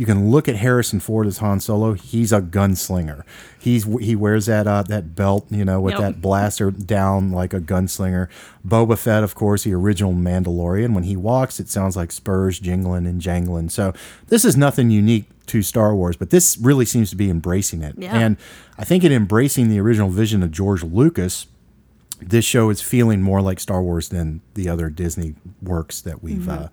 You 0.00 0.06
can 0.06 0.30
look 0.30 0.48
at 0.48 0.56
Harrison 0.56 0.98
Ford 0.98 1.26
as 1.26 1.36
Han 1.38 1.60
Solo. 1.60 1.92
He's 1.92 2.32
a 2.32 2.40
gunslinger. 2.40 3.22
He's 3.58 3.84
he 4.00 4.16
wears 4.16 4.46
that 4.46 4.66
uh, 4.66 4.82
that 4.84 5.14
belt, 5.14 5.44
you 5.50 5.62
know, 5.62 5.78
with 5.78 5.92
Yep. 5.92 6.00
that 6.00 6.20
blaster 6.22 6.70
down 6.70 7.32
like 7.32 7.52
a 7.52 7.60
gunslinger. 7.60 8.28
Boba 8.66 8.96
Fett, 8.96 9.22
of 9.22 9.34
course, 9.34 9.64
the 9.64 9.74
original 9.74 10.14
Mandalorian. 10.14 10.94
When 10.94 11.04
he 11.04 11.16
walks, 11.18 11.60
it 11.60 11.68
sounds 11.68 11.98
like 11.98 12.12
spurs 12.12 12.58
jingling 12.58 13.06
and 13.06 13.20
jangling. 13.20 13.68
So 13.68 13.92
this 14.28 14.42
is 14.46 14.56
nothing 14.56 14.88
unique 14.90 15.26
to 15.48 15.60
Star 15.60 15.94
Wars, 15.94 16.16
but 16.16 16.30
this 16.30 16.56
really 16.56 16.86
seems 16.86 17.10
to 17.10 17.16
be 17.16 17.28
embracing 17.28 17.82
it. 17.82 17.94
Yeah. 17.98 18.18
And 18.18 18.38
I 18.78 18.84
think 18.86 19.04
in 19.04 19.12
embracing 19.12 19.68
the 19.68 19.80
original 19.80 20.08
vision 20.08 20.42
of 20.42 20.50
George 20.50 20.82
Lucas, 20.82 21.46
this 22.22 22.46
show 22.46 22.70
is 22.70 22.80
feeling 22.80 23.20
more 23.20 23.42
like 23.42 23.60
Star 23.60 23.82
Wars 23.82 24.08
than 24.08 24.40
the 24.54 24.68
other 24.70 24.88
Disney 24.88 25.34
works 25.62 26.00
that 26.00 26.22
we've 26.22 26.48
uh, 26.48 26.68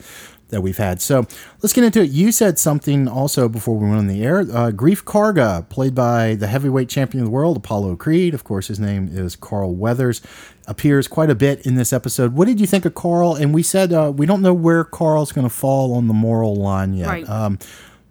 that 0.50 0.62
we've 0.62 0.78
had. 0.78 1.02
So 1.02 1.26
let's 1.62 1.74
get 1.74 1.84
into 1.84 2.02
it. 2.02 2.10
You 2.10 2.32
said 2.32 2.58
something 2.58 3.08
also 3.08 3.50
before 3.50 3.78
we 3.78 3.86
went 3.86 4.00
on 4.00 4.08
the 4.08 4.24
air. 4.24 4.40
Uh, 4.40 4.72
Greef 4.72 5.04
Karga, 5.04 5.68
played 5.70 5.94
by 5.94 6.36
the 6.36 6.48
heavyweight 6.48 6.90
champion 6.90 7.24
of 7.24 7.28
the 7.28 7.32
world, 7.32 7.58
Apollo 7.58 7.98
Creed. 7.98 8.34
Of 8.34 8.44
course, 8.44 8.68
his 8.68 8.80
name 8.80 9.10
is 9.12 9.36
Carl 9.36 9.76
Weathers. 9.76 10.22
Appears 10.68 11.08
quite 11.08 11.30
a 11.30 11.36
bit 11.36 11.66
in 11.66 11.76
this 11.76 11.94
episode. 11.94 12.34
What 12.34 12.48
did 12.48 12.60
you 12.60 12.68
think 12.68 12.86
of 12.86 12.94
Carl? 12.96 13.36
And 13.36 13.54
we 13.54 13.64
said 13.64 13.94
uh, 13.94 14.12
we 14.16 14.26
don't 14.26 14.42
know 14.42 14.54
where 14.54 14.84
Carl's 14.84 15.32
going 15.32 15.48
to 15.48 15.54
fall 15.54 15.94
on 15.94 16.08
the 16.08 16.14
moral 16.14 16.56
line 16.56 16.94
yet. 16.94 17.08
Right. 17.08 17.30
Um, 17.30 17.60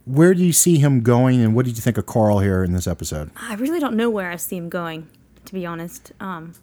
where 0.07 0.35
do 0.35 0.45
you 0.45 0.53
see 0.53 0.79
him 0.79 1.01
going, 1.01 1.43
and 1.43 1.55
what 1.55 1.65
did 1.67 1.77
you 1.77 1.83
think 1.83 1.99
of 1.99 2.07
Carl 2.07 2.39
here 2.39 2.63
in 2.63 2.73
this 2.73 2.87
episode? 2.87 3.31
I 3.37 3.55
really 3.57 3.81
don't 3.81 3.97
know 3.97 4.09
where 4.09 4.31
I 4.31 4.37
see 4.37 4.57
him 4.57 4.69
going, 4.69 5.09
to 5.45 5.53
be 5.53 5.67
honest. 5.67 6.13
Um, 6.21 6.55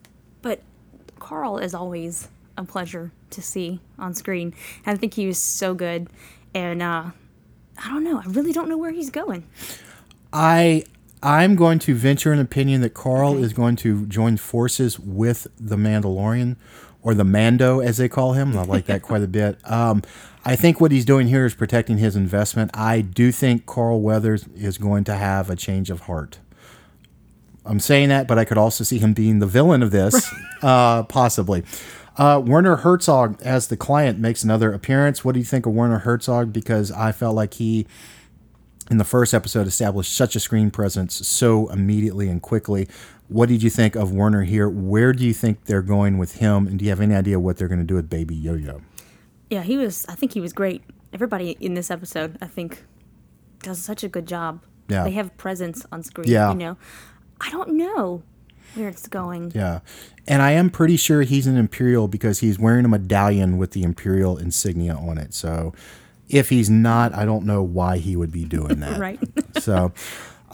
but 0.42 0.62
Carl 1.20 1.58
is 1.58 1.74
always 1.74 2.30
a 2.58 2.64
pleasure 2.64 3.12
to 3.34 3.42
see 3.42 3.80
on 4.00 4.14
screen. 4.14 4.54
And 4.86 4.96
I 4.96 5.00
think 5.00 5.14
he 5.14 5.28
was 5.28 5.38
so 5.38 5.74
good, 5.74 6.10
and 6.54 6.82
uh, 6.82 7.12
I 7.78 7.90
don't 7.90 8.04
know. 8.04 8.20
I 8.20 8.26
really 8.28 8.54
don't 8.54 8.70
know 8.70 8.78
where 8.78 8.92
he's 8.92 9.10
going. 9.10 9.46
I 10.32 10.84
I'm 11.22 11.56
going 11.56 11.80
to 11.80 11.96
venture 11.96 12.34
an 12.34 12.40
opinion 12.40 12.82
that 12.82 12.94
Carl 12.94 13.42
is 13.42 13.54
going 13.54 13.78
to 13.78 14.06
join 14.08 14.38
forces 14.38 15.00
with 15.00 15.48
the 15.58 15.78
Mandalorian 15.78 16.58
or 17.02 17.14
the 17.14 17.24
Mando 17.24 17.80
as 17.80 17.98
they 17.98 18.10
call 18.10 18.34
him. 18.34 18.58
I 18.58 18.64
like 18.64 18.86
that 18.86 19.02
quite 19.04 19.22
a 19.22 19.28
bit. 19.28 19.58
Um, 19.70 20.02
I 20.46 20.58
think 20.58 20.82
what 20.82 20.92
he's 20.92 21.06
doing 21.06 21.28
here 21.28 21.46
is 21.46 21.54
protecting 21.54 21.98
his 21.98 22.18
investment. 22.18 22.72
I 22.74 23.02
do 23.02 23.32
think 23.32 23.66
Carl 23.66 24.02
Weathers 24.02 24.48
is 24.56 24.78
going 24.78 25.06
to 25.06 25.16
have 25.16 25.50
a 25.50 25.56
change 25.56 25.90
of 25.90 26.02
heart. 26.02 26.40
I'm 27.66 27.80
saying 27.80 28.10
that, 28.10 28.28
but 28.28 28.38
I 28.38 28.44
could 28.44 28.58
also 28.58 28.84
see 28.84 28.98
him 28.98 29.14
being 29.14 29.40
the 29.40 29.48
villain 29.48 29.82
of 29.82 29.92
this, 29.92 30.30
uh, 30.62 31.04
possibly. 31.04 31.64
Uh, 32.16 32.42
Werner 32.46 32.78
Herzog 32.78 33.42
as 33.42 33.68
the 33.68 33.78
client 33.78 34.20
makes 34.20 34.44
another 34.44 34.72
appearance. 34.72 35.26
What 35.26 35.34
do 35.34 35.40
you 35.40 35.46
think 35.46 35.66
of 35.66 35.74
Werner 35.74 36.00
Herzog? 36.00 36.54
Because 36.54 36.92
I 36.92 37.12
felt 37.12 37.36
like 37.36 37.56
he 37.56 37.88
in 38.92 38.98
the 38.98 39.04
first 39.04 39.34
episode 39.34 39.66
established 39.66 40.14
such 40.14 40.36
a 40.36 40.40
screen 40.40 40.70
presence 40.70 41.26
so 41.28 41.70
immediately 41.70 42.30
and 42.30 42.42
quickly. 42.42 42.88
What 43.30 43.50
did 43.50 43.64
you 43.64 43.70
think 43.70 43.96
of 43.96 44.12
Werner 44.12 44.44
here? 44.44 44.70
Where 44.70 45.14
do 45.14 45.26
you 45.26 45.34
think 45.34 45.66
they're 45.66 45.82
going 45.82 46.18
with 46.18 46.36
him? 46.36 46.68
And 46.68 46.78
do 46.78 46.86
you 46.86 46.92
have 46.92 47.02
any 47.02 47.16
idea 47.16 47.40
what 47.40 47.58
they're 47.58 47.68
going 47.68 47.80
to 47.80 47.86
do 47.86 47.96
with 47.96 48.10
Baby 48.10 48.36
Yo 48.36 48.54
Yo? 48.54 48.82
Yeah, 49.50 49.64
he 49.64 49.78
was. 49.78 50.06
I 50.08 50.16
think 50.16 50.34
he 50.34 50.42
was 50.42 50.54
great. 50.54 50.84
Everybody 51.14 51.58
in 51.60 51.74
this 51.74 51.90
episode, 51.90 52.38
I 52.42 52.48
think, 52.48 52.84
does 53.62 53.82
such 53.82 54.04
a 54.04 54.10
good 54.10 54.28
job. 54.28 54.64
Yeah. 54.90 55.04
They 55.06 55.12
have 55.12 55.36
presence 55.38 55.86
on 55.92 56.04
screen. 56.04 56.30
Yeah. 56.30 56.52
You 56.52 56.58
know, 56.58 56.78
I 57.42 57.50
don't 57.50 57.76
know 57.76 58.24
where 58.76 58.90
it's 58.90 59.08
going. 59.08 59.52
Yeah. 59.54 59.80
And 60.28 60.42
I 60.42 60.52
am 60.52 60.70
pretty 60.70 60.98
sure 60.98 61.22
he's 61.22 61.48
an 61.48 61.58
Imperial 61.58 62.08
because 62.08 62.40
he's 62.40 62.58
wearing 62.58 62.86
a 62.86 62.88
medallion 62.88 63.58
with 63.58 63.72
the 63.72 63.84
Imperial 63.84 64.38
insignia 64.38 64.96
on 64.96 65.18
it. 65.18 65.34
So 65.34 65.74
if 66.30 66.50
he's 66.50 66.70
not, 66.70 67.14
I 67.14 67.26
don't 67.26 67.46
know 67.46 67.62
why 67.62 67.98
he 67.98 68.16
would 68.16 68.32
be 68.32 68.46
doing 68.46 68.80
that. 68.80 69.00
Right. 69.00 69.20
so 69.60 69.92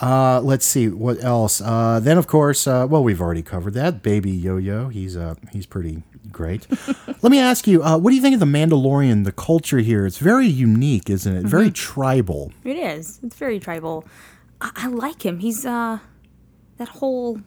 uh, 0.02 0.42
let's 0.42 0.66
see 0.66 0.88
what 0.88 1.24
else. 1.24 1.62
Uh, 1.62 2.00
then 2.02 2.18
of 2.18 2.28
course, 2.28 2.66
uh, 2.68 2.88
well, 2.90 3.04
we've 3.04 3.22
already 3.22 3.42
covered 3.42 3.74
that. 3.76 4.02
Baby 4.02 4.32
Yo-Yo, 4.32 4.88
he's 4.90 5.16
uh, 5.18 5.36
he's 5.52 5.66
pretty 5.66 6.04
great. 6.32 6.68
Let 7.22 7.32
me 7.32 7.40
ask 7.40 7.68
you, 7.68 7.84
uh, 7.84 7.98
what 7.98 8.12
do 8.12 8.16
you 8.16 8.22
think 8.22 8.34
of 8.34 8.40
the 8.40 8.46
Mandalorian? 8.46 9.26
The 9.26 9.32
culture 9.32 9.80
here, 9.80 10.06
it's 10.06 10.18
very 10.18 10.48
unique, 10.48 11.10
isn't 11.10 11.36
it? 11.36 11.44
Very 11.44 11.70
tribal. 11.72 12.52
It 12.64 12.78
is. 12.78 13.20
It's 13.24 13.36
very 13.36 13.60
tribal. 13.60 14.06
I, 14.62 14.72
I 14.76 14.88
like 14.88 15.26
him. 15.26 15.40
He's 15.40 15.66
uh, 15.66 16.00
that 16.78 16.88
whole. 16.90 17.42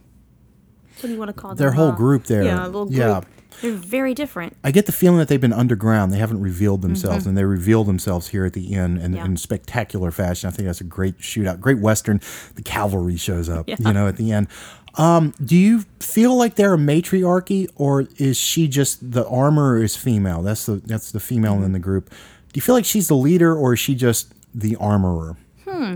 What 1.00 1.02
do 1.08 1.12
you 1.12 1.18
want 1.18 1.28
to 1.28 1.32
call 1.40 1.50
them? 1.50 1.56
Their 1.58 1.68
them? 1.70 1.76
whole 1.76 1.88
Uh, 1.90 1.96
group 1.96 2.24
there. 2.24 2.44
Yeah, 2.44 2.64
a 2.64 2.66
little 2.66 2.86
group. 2.86 2.98
Yeah. 2.98 3.20
They're 3.60 3.72
very 3.72 4.14
different. 4.14 4.56
I 4.64 4.70
get 4.70 4.86
the 4.86 4.92
feeling 4.92 5.18
that 5.18 5.28
they've 5.28 5.40
been 5.40 5.52
underground. 5.52 6.10
They 6.12 6.16
haven't 6.18 6.40
revealed 6.40 6.80
themselves, 6.82 7.26
and 7.26 7.36
they 7.36 7.44
reveal 7.44 7.84
themselves 7.84 8.28
here 8.28 8.44
at 8.46 8.54
the 8.54 8.74
end 8.74 8.98
in, 8.98 9.12
Yeah. 9.12 9.24
in 9.26 9.36
spectacular 9.36 10.10
fashion. 10.10 10.48
I 10.48 10.52
think 10.52 10.66
that's 10.66 10.80
a 10.80 10.84
great 10.84 11.18
shootout, 11.18 11.60
great 11.60 11.78
western. 11.78 12.20
The 12.54 12.62
cavalry 12.62 13.16
shows 13.16 13.48
up, 13.50 13.68
you 13.68 13.76
know, 13.92 14.08
at 14.08 14.16
the 14.16 14.32
end. 14.32 14.48
Um, 14.96 15.32
do 15.42 15.54
you 15.54 15.84
feel 16.00 16.36
like 16.36 16.54
they're 16.56 16.74
a 16.74 16.78
matriarchy, 16.78 17.68
or 17.76 18.06
is 18.16 18.36
she 18.36 18.68
just 18.68 19.12
the 19.12 19.26
armor 19.28 19.82
is 19.82 19.96
female? 19.96 20.42
That's 20.42 20.66
the 20.66 20.82
that's 20.84 21.12
the 21.12 21.20
female 21.20 21.62
in 21.62 21.72
the 21.72 21.78
group. 21.78 22.08
Do 22.10 22.58
you 22.58 22.62
feel 22.62 22.74
like 22.74 22.84
she's 22.86 23.08
the 23.08 23.16
leader, 23.16 23.54
or 23.54 23.74
is 23.74 23.78
she 23.80 23.94
just 23.94 24.32
the 24.54 24.76
armorer? 24.76 25.36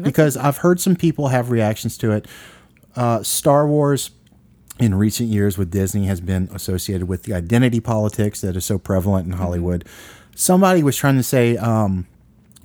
because 0.02 0.36
I've 0.36 0.58
heard 0.58 0.80
some 0.80 0.96
people 0.96 1.28
have 1.28 1.50
reactions 1.50 1.96
to 1.98 2.10
it. 2.12 2.26
Uh, 2.96 3.22
Star 3.22 3.66
Wars 3.68 4.10
in 4.78 4.94
recent 4.94 5.28
years 5.30 5.56
with 5.56 5.70
Disney 5.70 6.06
has 6.06 6.20
been 6.20 6.48
associated 6.52 7.08
with 7.08 7.22
the 7.24 7.32
identity 7.34 7.80
politics 7.80 8.40
that 8.42 8.56
is 8.56 8.64
so 8.64 8.78
prevalent 8.78 9.26
in 9.26 9.32
Hollywood. 9.32 9.84
Somebody 10.34 10.82
was 10.82 10.96
trying 10.96 11.16
to 11.16 11.22
say 11.22 11.56
um, 11.56 12.06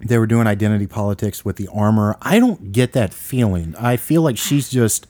they 0.05 0.17
were 0.17 0.27
doing 0.27 0.45
identity 0.47 0.87
politics 0.87 1.45
with 1.45 1.55
the 1.55 1.69
armorer. 1.73 2.17
I 2.21 2.39
don't 2.39 2.71
get 2.73 2.91
that 2.93 3.13
feeling. 3.13 3.75
I 3.79 3.95
feel 3.97 4.21
like 4.23 4.37
she's 4.37 4.69
just 4.69 5.07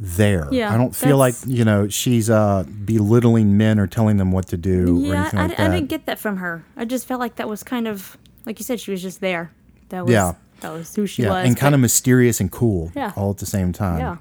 there. 0.00 0.48
Yeah, 0.52 0.72
I 0.72 0.76
don't 0.76 0.94
feel 0.94 1.16
like 1.16 1.34
you 1.46 1.64
know 1.64 1.88
she's 1.88 2.28
uh, 2.30 2.64
belittling 2.84 3.56
men 3.56 3.78
or 3.80 3.86
telling 3.86 4.16
them 4.18 4.30
what 4.30 4.46
to 4.48 4.56
do 4.56 4.98
or 5.02 5.06
Yeah, 5.14 5.20
anything 5.22 5.38
I, 5.40 5.46
like 5.46 5.60
I 5.60 5.68
didn't 5.68 5.88
get 5.88 6.06
that 6.06 6.18
from 6.18 6.36
her. 6.36 6.64
I 6.76 6.84
just 6.84 7.06
felt 7.06 7.20
like 7.20 7.36
that 7.36 7.48
was 7.48 7.62
kind 7.62 7.88
of 7.88 8.16
like 8.46 8.58
you 8.60 8.64
said. 8.64 8.80
She 8.80 8.90
was 8.90 9.02
just 9.02 9.20
there. 9.20 9.50
That 9.88 10.04
was 10.04 10.12
Yeah. 10.12 10.34
that 10.60 10.72
was 10.72 10.94
who 10.94 11.06
she 11.06 11.22
yeah, 11.22 11.30
was. 11.30 11.46
and 11.48 11.56
kind 11.56 11.74
of 11.74 11.80
mysterious 11.80 12.38
and 12.38 12.52
cool 12.52 12.92
Yeah. 12.94 13.12
all 13.16 13.30
at 13.30 13.38
the 13.38 13.46
same 13.46 13.72
time. 13.72 13.98
Yeah. 13.98 14.16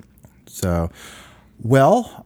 So, 0.47 0.89
well, 1.61 2.25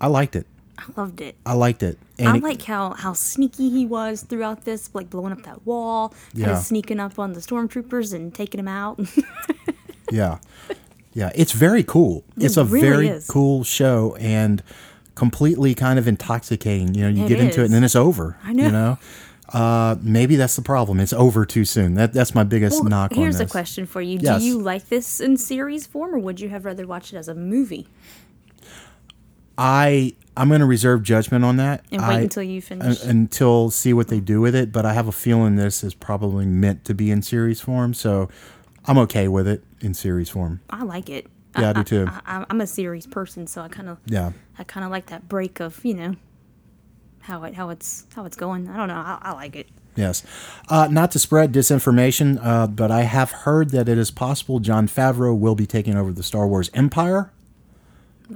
I 0.00 0.06
liked 0.08 0.36
it. 0.36 0.46
I 0.78 0.84
loved 0.96 1.20
it. 1.20 1.36
I 1.44 1.52
liked 1.52 1.82
it. 1.82 1.98
And 2.18 2.28
I 2.28 2.36
it- 2.36 2.42
like 2.42 2.62
how 2.62 2.90
how 2.94 3.12
sneaky 3.12 3.68
he 3.70 3.84
was 3.86 4.22
throughout 4.22 4.64
this, 4.64 4.90
like 4.94 5.10
blowing 5.10 5.32
up 5.32 5.42
that 5.42 5.66
wall, 5.66 6.10
kind 6.10 6.18
Yeah. 6.34 6.58
of 6.58 6.64
sneaking 6.64 7.00
up 7.00 7.18
on 7.18 7.32
the 7.34 7.40
stormtroopers 7.40 8.14
and 8.14 8.34
taking 8.34 8.58
them 8.58 8.68
out. 8.68 8.98
Yeah. 10.12 10.38
Yeah. 11.12 11.30
It's 11.36 11.52
very 11.52 11.84
cool. 11.84 12.24
it's 12.36 12.56
a 12.56 12.64
really 12.64 12.88
very 12.88 13.08
is. 13.08 13.28
cool 13.28 13.62
show 13.62 14.16
and 14.18 14.60
completely 15.14 15.72
kind 15.72 16.00
of 16.00 16.08
intoxicating. 16.08 16.94
You 16.96 17.02
know, 17.04 17.08
you 17.10 17.26
It 17.26 17.28
get 17.28 17.38
into 17.38 17.60
it 17.60 17.66
and 17.66 17.74
then 17.74 17.84
it's 17.84 17.94
over. 17.94 18.36
I 18.42 18.52
know. 18.52 18.64
You 18.64 18.72
know? 18.72 18.98
Uh, 19.52 19.94
maybe 20.02 20.34
that's 20.34 20.56
the 20.56 20.62
problem. 20.62 20.98
It's 20.98 21.12
over 21.12 21.46
too 21.46 21.64
soon. 21.64 21.94
That 21.94 22.12
that's 22.12 22.34
my 22.34 22.42
biggest 22.42 22.80
Well, 22.80 22.90
knock 22.90 23.12
here's 23.14 23.38
a 23.38 23.46
question 23.46 23.86
for 23.86 24.00
you: 24.00 24.18
Yes. 24.20 24.40
Do 24.40 24.46
you 24.46 24.58
like 24.60 24.88
this 24.88 25.20
in 25.20 25.36
series 25.36 25.86
form, 25.86 26.12
or 26.14 26.18
would 26.18 26.40
you 26.40 26.48
have 26.48 26.64
rather 26.64 26.86
watched 26.88 27.12
it 27.12 27.16
as 27.16 27.28
a 27.28 27.34
movie 27.34 27.86
I 29.62 30.14
I'm 30.36 30.48
going 30.48 30.60
to 30.60 30.66
reserve 30.66 31.02
judgment 31.02 31.44
on 31.44 31.58
that. 31.58 31.84
and 31.92 32.00
wait 32.00 32.08
I- 32.08 32.20
until 32.20 32.42
you 32.42 32.62
finish? 32.62 33.02
un- 33.04 33.08
until 33.10 33.70
see 33.70 33.92
what 33.92 34.08
they 34.08 34.18
do 34.20 34.40
with 34.40 34.54
it. 34.54 34.72
But 34.72 34.86
I 34.86 34.94
have 34.94 35.06
a 35.06 35.12
feeling 35.12 35.56
this 35.56 35.84
is 35.84 35.92
probably 35.92 36.46
meant 36.46 36.84
to 36.86 36.94
be 36.94 37.10
in 37.10 37.20
series 37.20 37.60
form, 37.60 37.92
so 37.92 38.30
I'm 38.86 38.96
okay 38.98 39.28
with 39.28 39.46
it 39.46 39.62
in 39.80 39.92
series 39.92 40.30
form. 40.30 40.60
I 40.70 40.82
like 40.84 41.10
it. 41.10 41.26
Yeah, 41.58 41.70
I 41.70 41.72
do 41.74 41.84
too. 41.84 42.06
I, 42.08 42.46
I'm 42.48 42.60
a 42.60 42.66
series 42.66 43.06
person, 43.06 43.46
so 43.46 43.60
I 43.60 43.68
kind 43.68 43.88
of 43.88 43.98
Yeah. 44.06 44.32
I 44.58 44.64
kind 44.64 44.84
of 44.84 44.90
like 44.90 45.06
that 45.06 45.28
break 45.28 45.60
of 45.60 45.84
you 45.84 45.94
know 45.94 46.14
how 47.20 47.42
it 47.44 47.54
how 47.54 47.68
it's 47.70 48.06
how 48.14 48.24
it's 48.24 48.36
going. 48.36 48.68
I 48.68 48.76
don't 48.76 48.88
know. 48.88 48.94
I, 48.94 49.18
I 49.20 49.32
like 49.32 49.56
it. 49.56 49.68
Yes. 49.96 50.22
Uh, 50.68 50.88
not 50.90 51.10
to 51.10 51.18
spread 51.18 51.52
disinformation, 51.52 52.38
uh, 52.42 52.66
but 52.68 52.90
I 52.92 53.02
have 53.02 53.30
heard 53.32 53.70
that 53.70 53.88
it 53.88 53.98
is 53.98 54.10
possible 54.12 54.60
Jon 54.60 54.86
Favreau 54.86 55.36
will 55.36 55.56
be 55.56 55.66
taking 55.66 55.96
over 55.96 56.12
the 56.12 56.22
Star 56.22 56.46
Wars 56.46 56.70
Empire, 56.72 57.32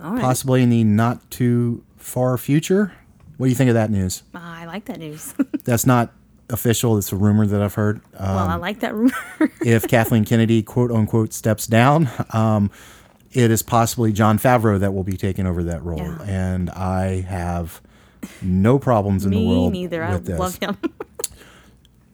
All 0.03 0.13
right. 0.13 0.21
possibly 0.21 0.63
in 0.63 0.71
the 0.71 0.85
not 0.85 1.31
too 1.31 1.85
far 1.97 2.37
future. 2.39 2.93
What 3.37 3.47
do 3.47 3.51
you 3.51 3.57
think 3.57 3.69
of 3.69 3.75
that 3.75 3.91
news? 3.91 4.23
I 4.35 4.65
like 4.67 4.85
that 4.87 4.99
news. 4.99 5.35
That's 5.65 5.87
not 5.87 6.13
official. 6.51 6.99
It's 6.99 7.13
a 7.13 7.17
rumor 7.17 7.47
that 7.47 7.61
I've 7.61 7.75
heard. 7.75 7.99
Uh, 8.15 8.35
well, 8.37 8.49
I 8.49 8.55
like 8.57 8.81
that 8.81 8.95
rumor. 8.95 9.15
if 9.61 9.89
Kathleen 9.89 10.25
Kennedy, 10.25 10.63
quote 10.63 10.91
unquote, 10.91 11.33
steps 11.33 11.67
down, 11.67 12.09
um, 12.31 12.71
it 13.33 13.51
is 13.51 13.63
possibly 13.63 14.13
Jon 14.13 14.39
Favreau 14.39 14.79
that 14.79 14.95
will 14.95 15.05
be 15.05 15.17
taking 15.17 15.47
over 15.47 15.65
that 15.65 15.83
role. 15.83 15.99
Yeah. 15.99 16.23
And 16.23 16.71
I 16.71 17.23
have 17.23 17.81
no 18.41 18.79
problems 18.79 19.25
in 19.25 19.33
the 19.33 19.45
world. 19.45 19.73
Me 19.73 19.81
neither. 19.81 20.05
I 20.05 20.19
this. 20.19 20.39
love 20.39 20.59
him. 20.59 20.77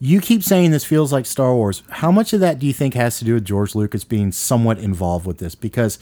You 0.03 0.23
keep 0.23 0.43
saying 0.43 0.71
this 0.71 0.85
feels 0.85 1.13
like 1.13 1.27
Star 1.27 1.55
Wars. 1.55 1.83
How 1.91 2.11
much 2.11 2.33
of 2.33 2.41
that 2.41 2.59
do 2.59 2.67
you 2.67 2.73
think 2.73 2.95
has 2.95 3.19
to 3.19 3.25
do 3.27 3.35
with 3.35 3.45
George 3.45 3.75
Lucas 3.75 4.03
being 4.03 4.33
somewhat 4.33 4.79
involved 4.79 5.27
with 5.27 5.37
this? 5.37 5.55
Because 5.55 5.99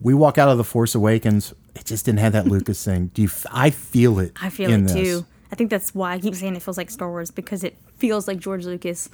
we 0.00 0.14
walk 0.14 0.38
out 0.38 0.48
of 0.48 0.58
the 0.58 0.64
Force 0.64 0.94
Awakens, 0.94 1.54
it 1.74 1.84
just 1.86 2.04
didn't 2.04 2.20
have 2.20 2.32
that 2.32 2.46
Lucas 2.46 2.84
thing. 2.84 3.08
Do 3.14 3.22
you? 3.22 3.28
f- 3.28 3.46
I 3.50 3.70
feel 3.70 4.18
it. 4.18 4.32
I 4.40 4.50
feel 4.50 4.70
in 4.70 4.84
it 4.84 4.88
this. 4.88 4.94
too. 4.94 5.26
I 5.52 5.56
think 5.56 5.70
that's 5.70 5.94
why 5.94 6.12
I 6.14 6.18
keep 6.18 6.34
saying 6.34 6.56
it 6.56 6.62
feels 6.62 6.76
like 6.76 6.90
Star 6.90 7.08
Wars 7.08 7.30
because 7.30 7.62
it 7.64 7.76
feels 7.96 8.26
like 8.26 8.38
George 8.38 8.64
Lucas. 8.64 9.08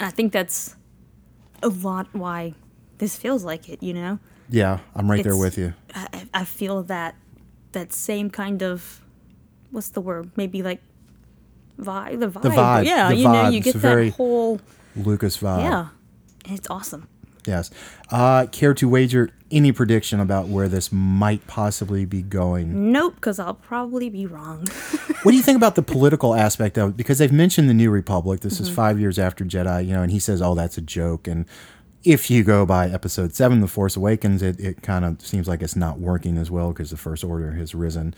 And 0.00 0.08
I 0.08 0.10
think 0.10 0.32
that's 0.32 0.76
a 1.62 1.68
lot 1.68 2.08
why 2.14 2.54
this 2.98 3.16
feels 3.16 3.44
like 3.44 3.68
it, 3.68 3.82
you 3.82 3.92
know? 3.92 4.18
Yeah, 4.48 4.78
I'm 4.94 5.10
right 5.10 5.22
there 5.22 5.36
with 5.36 5.56
you. 5.58 5.74
I, 5.94 6.26
I 6.34 6.44
feel 6.44 6.82
that 6.84 7.16
that 7.72 7.92
same 7.92 8.30
kind 8.30 8.62
of 8.62 9.02
what's 9.70 9.88
the 9.90 10.00
word? 10.00 10.30
Maybe 10.36 10.62
like 10.62 10.80
vibe. 11.78 12.20
The 12.20 12.28
vibe. 12.28 12.42
The 12.42 12.48
vibe, 12.50 12.84
Yeah, 12.84 13.08
the 13.08 13.16
you 13.16 13.28
know, 13.28 13.48
you 13.48 13.60
get 13.60 13.74
that 13.82 14.10
whole 14.10 14.60
Lucas 14.96 15.36
vibe. 15.38 15.62
yeah. 15.62 15.88
And 16.46 16.58
it's 16.58 16.68
awesome. 16.70 17.08
Yes. 17.46 17.70
Uh, 18.10 18.46
care 18.46 18.74
to 18.74 18.88
wager 18.88 19.30
any 19.54 19.72
prediction 19.72 20.20
about 20.20 20.48
where 20.48 20.68
this 20.68 20.90
might 20.92 21.46
possibly 21.46 22.04
be 22.04 22.20
going? 22.22 22.92
Nope, 22.92 23.14
because 23.14 23.38
I'll 23.38 23.54
probably 23.54 24.08
be 24.10 24.26
wrong. 24.26 24.66
What 25.24 25.30
do 25.32 25.38
you 25.38 25.42
think 25.42 25.56
about 25.56 25.74
the 25.74 25.82
political 25.82 26.34
aspect 26.34 26.76
of 26.76 26.90
it? 26.90 26.96
Because 26.98 27.16
they've 27.16 27.32
mentioned 27.32 27.70
the 27.70 27.72
New 27.74 27.90
Republic. 27.90 28.40
This 28.40 28.56
Mm-hmm. 28.56 28.62
is 28.64 28.68
five 28.68 29.00
years 29.00 29.18
after 29.18 29.42
Jedi, 29.42 29.86
you 29.86 29.94
know, 29.94 30.02
and 30.02 30.12
he 30.12 30.18
says, 30.18 30.42
"Oh, 30.42 30.54
that's 30.54 30.76
a 30.76 30.82
joke." 30.82 31.26
And 31.26 31.46
if 32.02 32.30
you 32.30 32.44
go 32.44 32.66
by 32.66 32.88
Episode 32.90 33.34
Seven, 33.34 33.62
The 33.62 33.66
Force 33.66 33.96
Awakens, 33.96 34.42
it, 34.42 34.60
it 34.60 34.82
kind 34.82 35.02
of 35.02 35.22
seems 35.22 35.48
like 35.48 35.62
it's 35.62 35.76
not 35.76 35.98
working 35.98 36.36
as 36.36 36.50
well 36.50 36.68
because 36.74 36.90
the 36.90 36.98
First 36.98 37.24
Order 37.24 37.52
has 37.52 37.74
risen. 37.74 38.14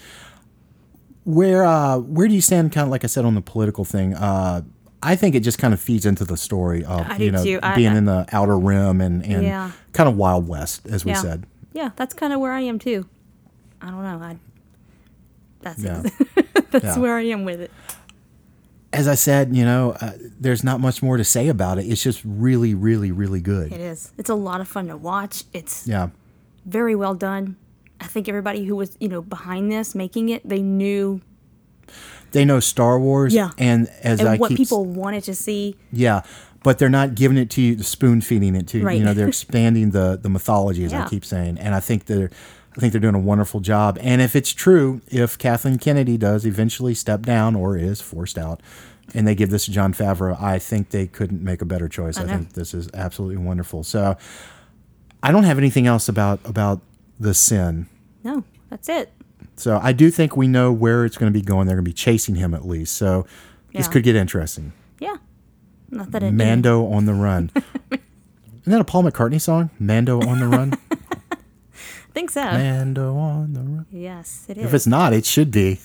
Where 1.22 1.64
uh, 1.64 1.98
where 1.98 2.26
do 2.26 2.34
you 2.34 2.40
stand, 2.40 2.72
kind 2.72 2.84
of 2.86 2.90
like 2.90 3.04
I 3.04 3.06
said 3.06 3.24
on 3.24 3.34
the 3.36 3.40
political 3.40 3.84
thing? 3.84 4.14
Uh, 4.14 4.62
I 5.02 5.14
think 5.16 5.34
it 5.34 5.40
just 5.40 5.58
kind 5.58 5.72
of 5.74 5.80
feeds 5.80 6.06
into 6.06 6.24
the 6.24 6.36
story 6.36 6.84
of 6.84 7.00
I 7.08 7.16
you 7.18 7.30
know 7.30 7.44
too. 7.44 7.60
Being 7.76 7.92
I- 7.92 7.96
in 7.98 8.04
the 8.06 8.26
outer 8.32 8.58
rim 8.58 9.00
and 9.00 9.24
and 9.24 9.42
Yeah. 9.44 9.72
kind 9.92 10.08
of 10.08 10.16
Wild 10.16 10.48
West, 10.48 10.86
as 10.86 11.04
we 11.04 11.12
yeah. 11.12 11.20
said. 11.22 11.46
Yeah, 11.72 11.90
that's 11.96 12.14
kind 12.14 12.32
of 12.32 12.40
where 12.40 12.52
I 12.52 12.60
am 12.62 12.78
too. 12.78 13.06
I 13.82 13.90
don't 13.90 14.02
know. 14.02 14.18
I 14.24 14.36
that's 15.60 15.82
Yeah. 15.82 16.02
that's 16.70 16.96
where 16.96 17.16
I 17.16 17.22
am 17.22 17.44
with 17.44 17.60
it. 17.60 17.70
As 18.92 19.06
I 19.08 19.14
said, 19.14 19.54
you 19.54 19.64
know, 19.64 19.90
uh, 20.00 20.12
there's 20.40 20.64
not 20.64 20.80
much 20.80 21.02
more 21.02 21.16
to 21.18 21.24
say 21.24 21.48
about 21.48 21.78
it. 21.78 21.82
It's 21.82 22.02
just 22.02 22.22
really, 22.24 22.74
really, 22.74 23.10
really 23.12 23.40
good. 23.40 23.72
It 23.72 23.80
is. 23.80 24.12
It's 24.16 24.30
a 24.30 24.34
lot 24.34 24.60
of 24.62 24.68
fun 24.68 24.86
to 24.88 24.96
watch. 24.96 25.44
It's 25.52 25.86
Yeah. 25.86 26.08
very 26.64 26.94
well 26.94 27.14
done. 27.14 27.56
I 28.00 28.06
think 28.06 28.28
everybody 28.28 28.64
who 28.64 28.74
was, 28.76 28.96
you 29.00 29.08
know, 29.08 29.20
behind 29.20 29.70
this, 29.70 29.94
making 29.94 30.30
it, 30.30 30.48
they 30.48 30.62
knew 30.62 31.20
They 32.32 32.44
know 32.44 32.60
Star 32.60 32.98
Wars, 32.98 33.32
Yeah. 33.32 33.50
and 33.58 33.88
as 34.02 34.20
and 34.20 34.28
I 34.28 34.36
what 34.36 34.48
keep, 34.48 34.58
people 34.58 34.84
wanted 34.84 35.24
to 35.24 35.34
see. 35.34 35.76
yeah, 35.92 36.22
but 36.62 36.78
they're 36.78 36.88
not 36.88 37.14
giving 37.14 37.38
it 37.38 37.48
to 37.50 37.62
you, 37.62 37.82
spoon 37.82 38.20
feeding 38.20 38.54
it 38.56 38.66
to 38.68 38.78
you. 38.78 38.84
Right. 38.84 38.98
You 38.98 39.04
know, 39.04 39.14
they're 39.14 39.28
expanding 39.36 39.90
the 39.92 40.18
the 40.20 40.28
mythology, 40.28 40.84
as 40.84 40.92
I 40.92 41.08
keep 41.08 41.24
saying, 41.24 41.58
and 41.58 41.74
I 41.74 41.80
think 41.80 42.06
they're, 42.06 42.30
I 42.76 42.80
think 42.80 42.92
they're 42.92 43.00
doing 43.00 43.14
a 43.14 43.18
wonderful 43.20 43.60
job. 43.60 43.96
And 44.02 44.20
if 44.20 44.36
it's 44.36 44.52
true, 44.52 45.00
if 45.08 45.38
Kathleen 45.38 45.78
Kennedy 45.78 46.18
does 46.18 46.44
eventually 46.44 46.92
step 46.94 47.22
down 47.22 47.54
or 47.54 47.76
is 47.76 48.00
forced 48.00 48.36
out, 48.36 48.60
and 49.14 49.26
they 49.26 49.34
give 49.34 49.50
this 49.50 49.64
to 49.66 49.70
Jon 49.70 49.94
Favreau, 49.94 50.38
I 50.42 50.58
think 50.58 50.90
they 50.90 51.06
couldn't 51.06 51.42
make 51.42 51.62
a 51.62 51.64
better 51.64 51.88
choice. 51.88 52.18
I, 52.18 52.24
know. 52.24 52.28
think 52.36 52.52
this 52.54 52.74
is 52.74 52.88
absolutely 52.92 53.36
wonderful. 53.38 53.82
So, 53.84 54.16
I 55.22 55.30
don't 55.32 55.44
have 55.44 55.58
anything 55.58 55.86
else 55.86 56.08
about 56.08 56.40
about 56.44 56.82
the 57.18 57.32
sin. 57.32 57.86
No, 58.24 58.44
that's 58.68 58.88
it. 58.88 59.10
So 59.56 59.80
I 59.82 59.92
do 59.92 60.10
think 60.10 60.36
we 60.36 60.46
know 60.48 60.72
where 60.72 61.04
it's 61.04 61.16
going 61.16 61.32
to 61.32 61.38
be 61.38 61.44
going. 61.44 61.66
They're 61.66 61.76
going 61.76 61.84
to 61.84 61.88
be 61.88 61.94
chasing 61.94 62.34
him 62.34 62.54
at 62.54 62.66
least. 62.66 62.96
So 62.96 63.26
this 63.72 63.88
could 63.88 64.02
get 64.02 64.16
interesting. 64.16 64.72
Yeah. 64.98 65.16
Not 65.90 66.10
that 66.12 66.22
it 66.22 66.32
Mando 66.32 66.86
on 66.86 67.06
the 67.06 67.14
run. 67.14 67.50
Isn't 67.90 68.00
that 68.72 68.80
a 68.80 68.84
Paul 68.84 69.04
McCartney 69.04 69.40
song? 69.40 69.70
Mando 69.78 70.20
on 70.20 70.40
the 70.40 70.48
run. 70.48 70.74
I 70.90 71.36
think 72.12 72.30
so. 72.30 72.42
Mando 72.42 73.16
on 73.16 73.52
the 73.52 73.60
run. 73.60 73.86
Yes, 73.92 74.44
it 74.48 74.58
is. 74.58 74.64
If 74.64 74.74
it's 74.74 74.86
not, 74.86 75.12
it 75.12 75.24
should 75.24 75.50
be. 75.50 75.78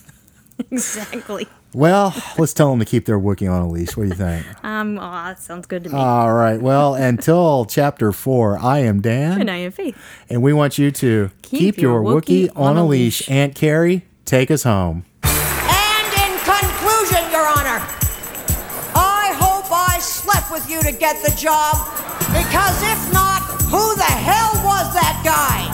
exactly. 0.72 1.48
Well, 1.74 2.14
let's 2.38 2.54
tell 2.54 2.70
them 2.70 2.80
to 2.80 2.86
keep 2.86 3.06
their 3.06 3.18
Wookiee 3.18 3.50
on 3.50 3.62
a 3.62 3.70
leash. 3.70 3.96
What 3.96 4.04
do 4.04 4.10
you 4.10 4.16
think? 4.16 4.46
Um, 4.64 4.98
oh, 4.98 5.02
that 5.02 5.40
sounds 5.40 5.66
good 5.68 5.86
to 5.86 5.90
me. 5.90 5.96
All 5.96 6.34
right. 6.34 6.62
Well, 6.62 6.96
until 6.96 7.64
chapter 7.66 8.12
four, 8.12 8.58
I 8.60 8.80
am 8.80 9.00
Dan, 9.02 9.40
and 9.40 9.50
I 9.50 9.56
am 9.58 9.72
faith. 9.72 9.98
and 10.30 10.42
we 10.44 10.52
want 10.52 10.78
you 10.78 10.92
to 10.92 11.32
keep, 11.42 11.60
Keep 11.60 11.78
your, 11.78 12.04
your 12.04 12.22
Wookiee, 12.22 12.50
Wookiee 12.50 12.58
on 12.60 12.76
a 12.78 12.86
leash. 12.86 13.22
leash. 13.22 13.30
Aunt 13.32 13.56
Carrie, 13.56 14.04
take 14.26 14.52
us 14.52 14.64
home. 14.64 15.06
And 15.24 16.08
in 16.28 16.38
conclusion, 16.44 17.24
Your 17.32 17.48
Honor, 17.48 17.80
I 18.94 19.32
hope 19.40 19.72
I 19.72 19.98
slept 20.02 20.52
with 20.52 20.70
you 20.70 20.82
to 20.82 20.92
get 20.92 21.24
the 21.24 21.32
job, 21.38 21.76
because 22.36 22.84
if 22.84 23.14
not, 23.14 23.40
who 23.72 23.96
the 23.96 24.04
hell 24.04 24.52
was 24.66 24.94
that 24.94 25.22
guy? 25.24 25.71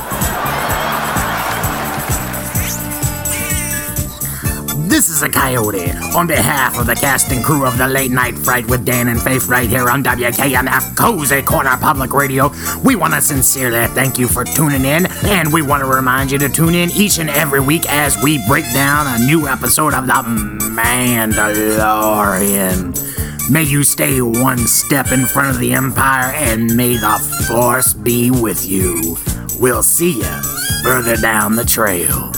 This 4.88 5.10
is 5.10 5.22
a 5.22 5.28
coyote. 5.28 5.92
On 6.16 6.28
behalf 6.28 6.80
of 6.80 6.88
the 6.88 6.96
cast 6.96 7.30
and 7.34 7.44
crew 7.44 7.66
of 7.66 7.78
the 7.78 7.86
Late 7.86 8.10
Night 8.10 8.40
Fright 8.40 8.66
with 8.68 8.86
Dan 8.86 9.10
and 9.10 9.22
Faith 9.22 9.50
right 9.50 9.70
here 9.70 9.90
on 9.90 10.02
WKMF 10.02 10.96
Cozy 10.96 11.42
Corner 11.42 11.76
Public 11.76 12.14
Radio, 12.14 12.50
we 12.86 12.96
want 12.96 13.14
to 13.14 13.22
sincerely 13.22 13.86
thank 13.88 14.18
you 14.18 14.30
for 14.30 14.46
tuning 14.46 14.86
in, 14.86 15.08
and 15.26 15.52
we 15.52 15.62
want 15.62 15.82
to 15.82 15.88
remind 15.88 16.32
you 16.32 16.40
to 16.40 16.48
tune 16.48 16.74
in 16.74 16.90
each 16.92 17.20
and 17.20 17.30
every 17.30 17.60
week 17.60 17.84
as 17.92 18.16
we 18.24 18.42
break 18.48 18.64
down 18.74 19.08
a 19.08 19.20
new 19.26 19.46
episode 19.46 19.94
of 19.94 20.08
The 20.08 20.24
Mandalorian. 20.72 23.52
May 23.52 23.64
you 23.64 23.84
stay 23.84 24.22
one 24.22 24.60
step 24.60 25.12
in 25.12 25.26
front 25.26 25.50
of 25.50 25.60
the 25.60 25.74
Empire, 25.74 26.32
and 26.34 26.78
may 26.78 26.96
the 26.96 27.20
Force 27.50 27.94
be 27.94 28.32
with 28.32 28.66
you. 28.66 29.18
We'll 29.60 29.84
see 29.84 30.20
you 30.20 30.42
further 30.82 31.18
down 31.18 31.58
the 31.58 31.66
trail. 31.66 32.32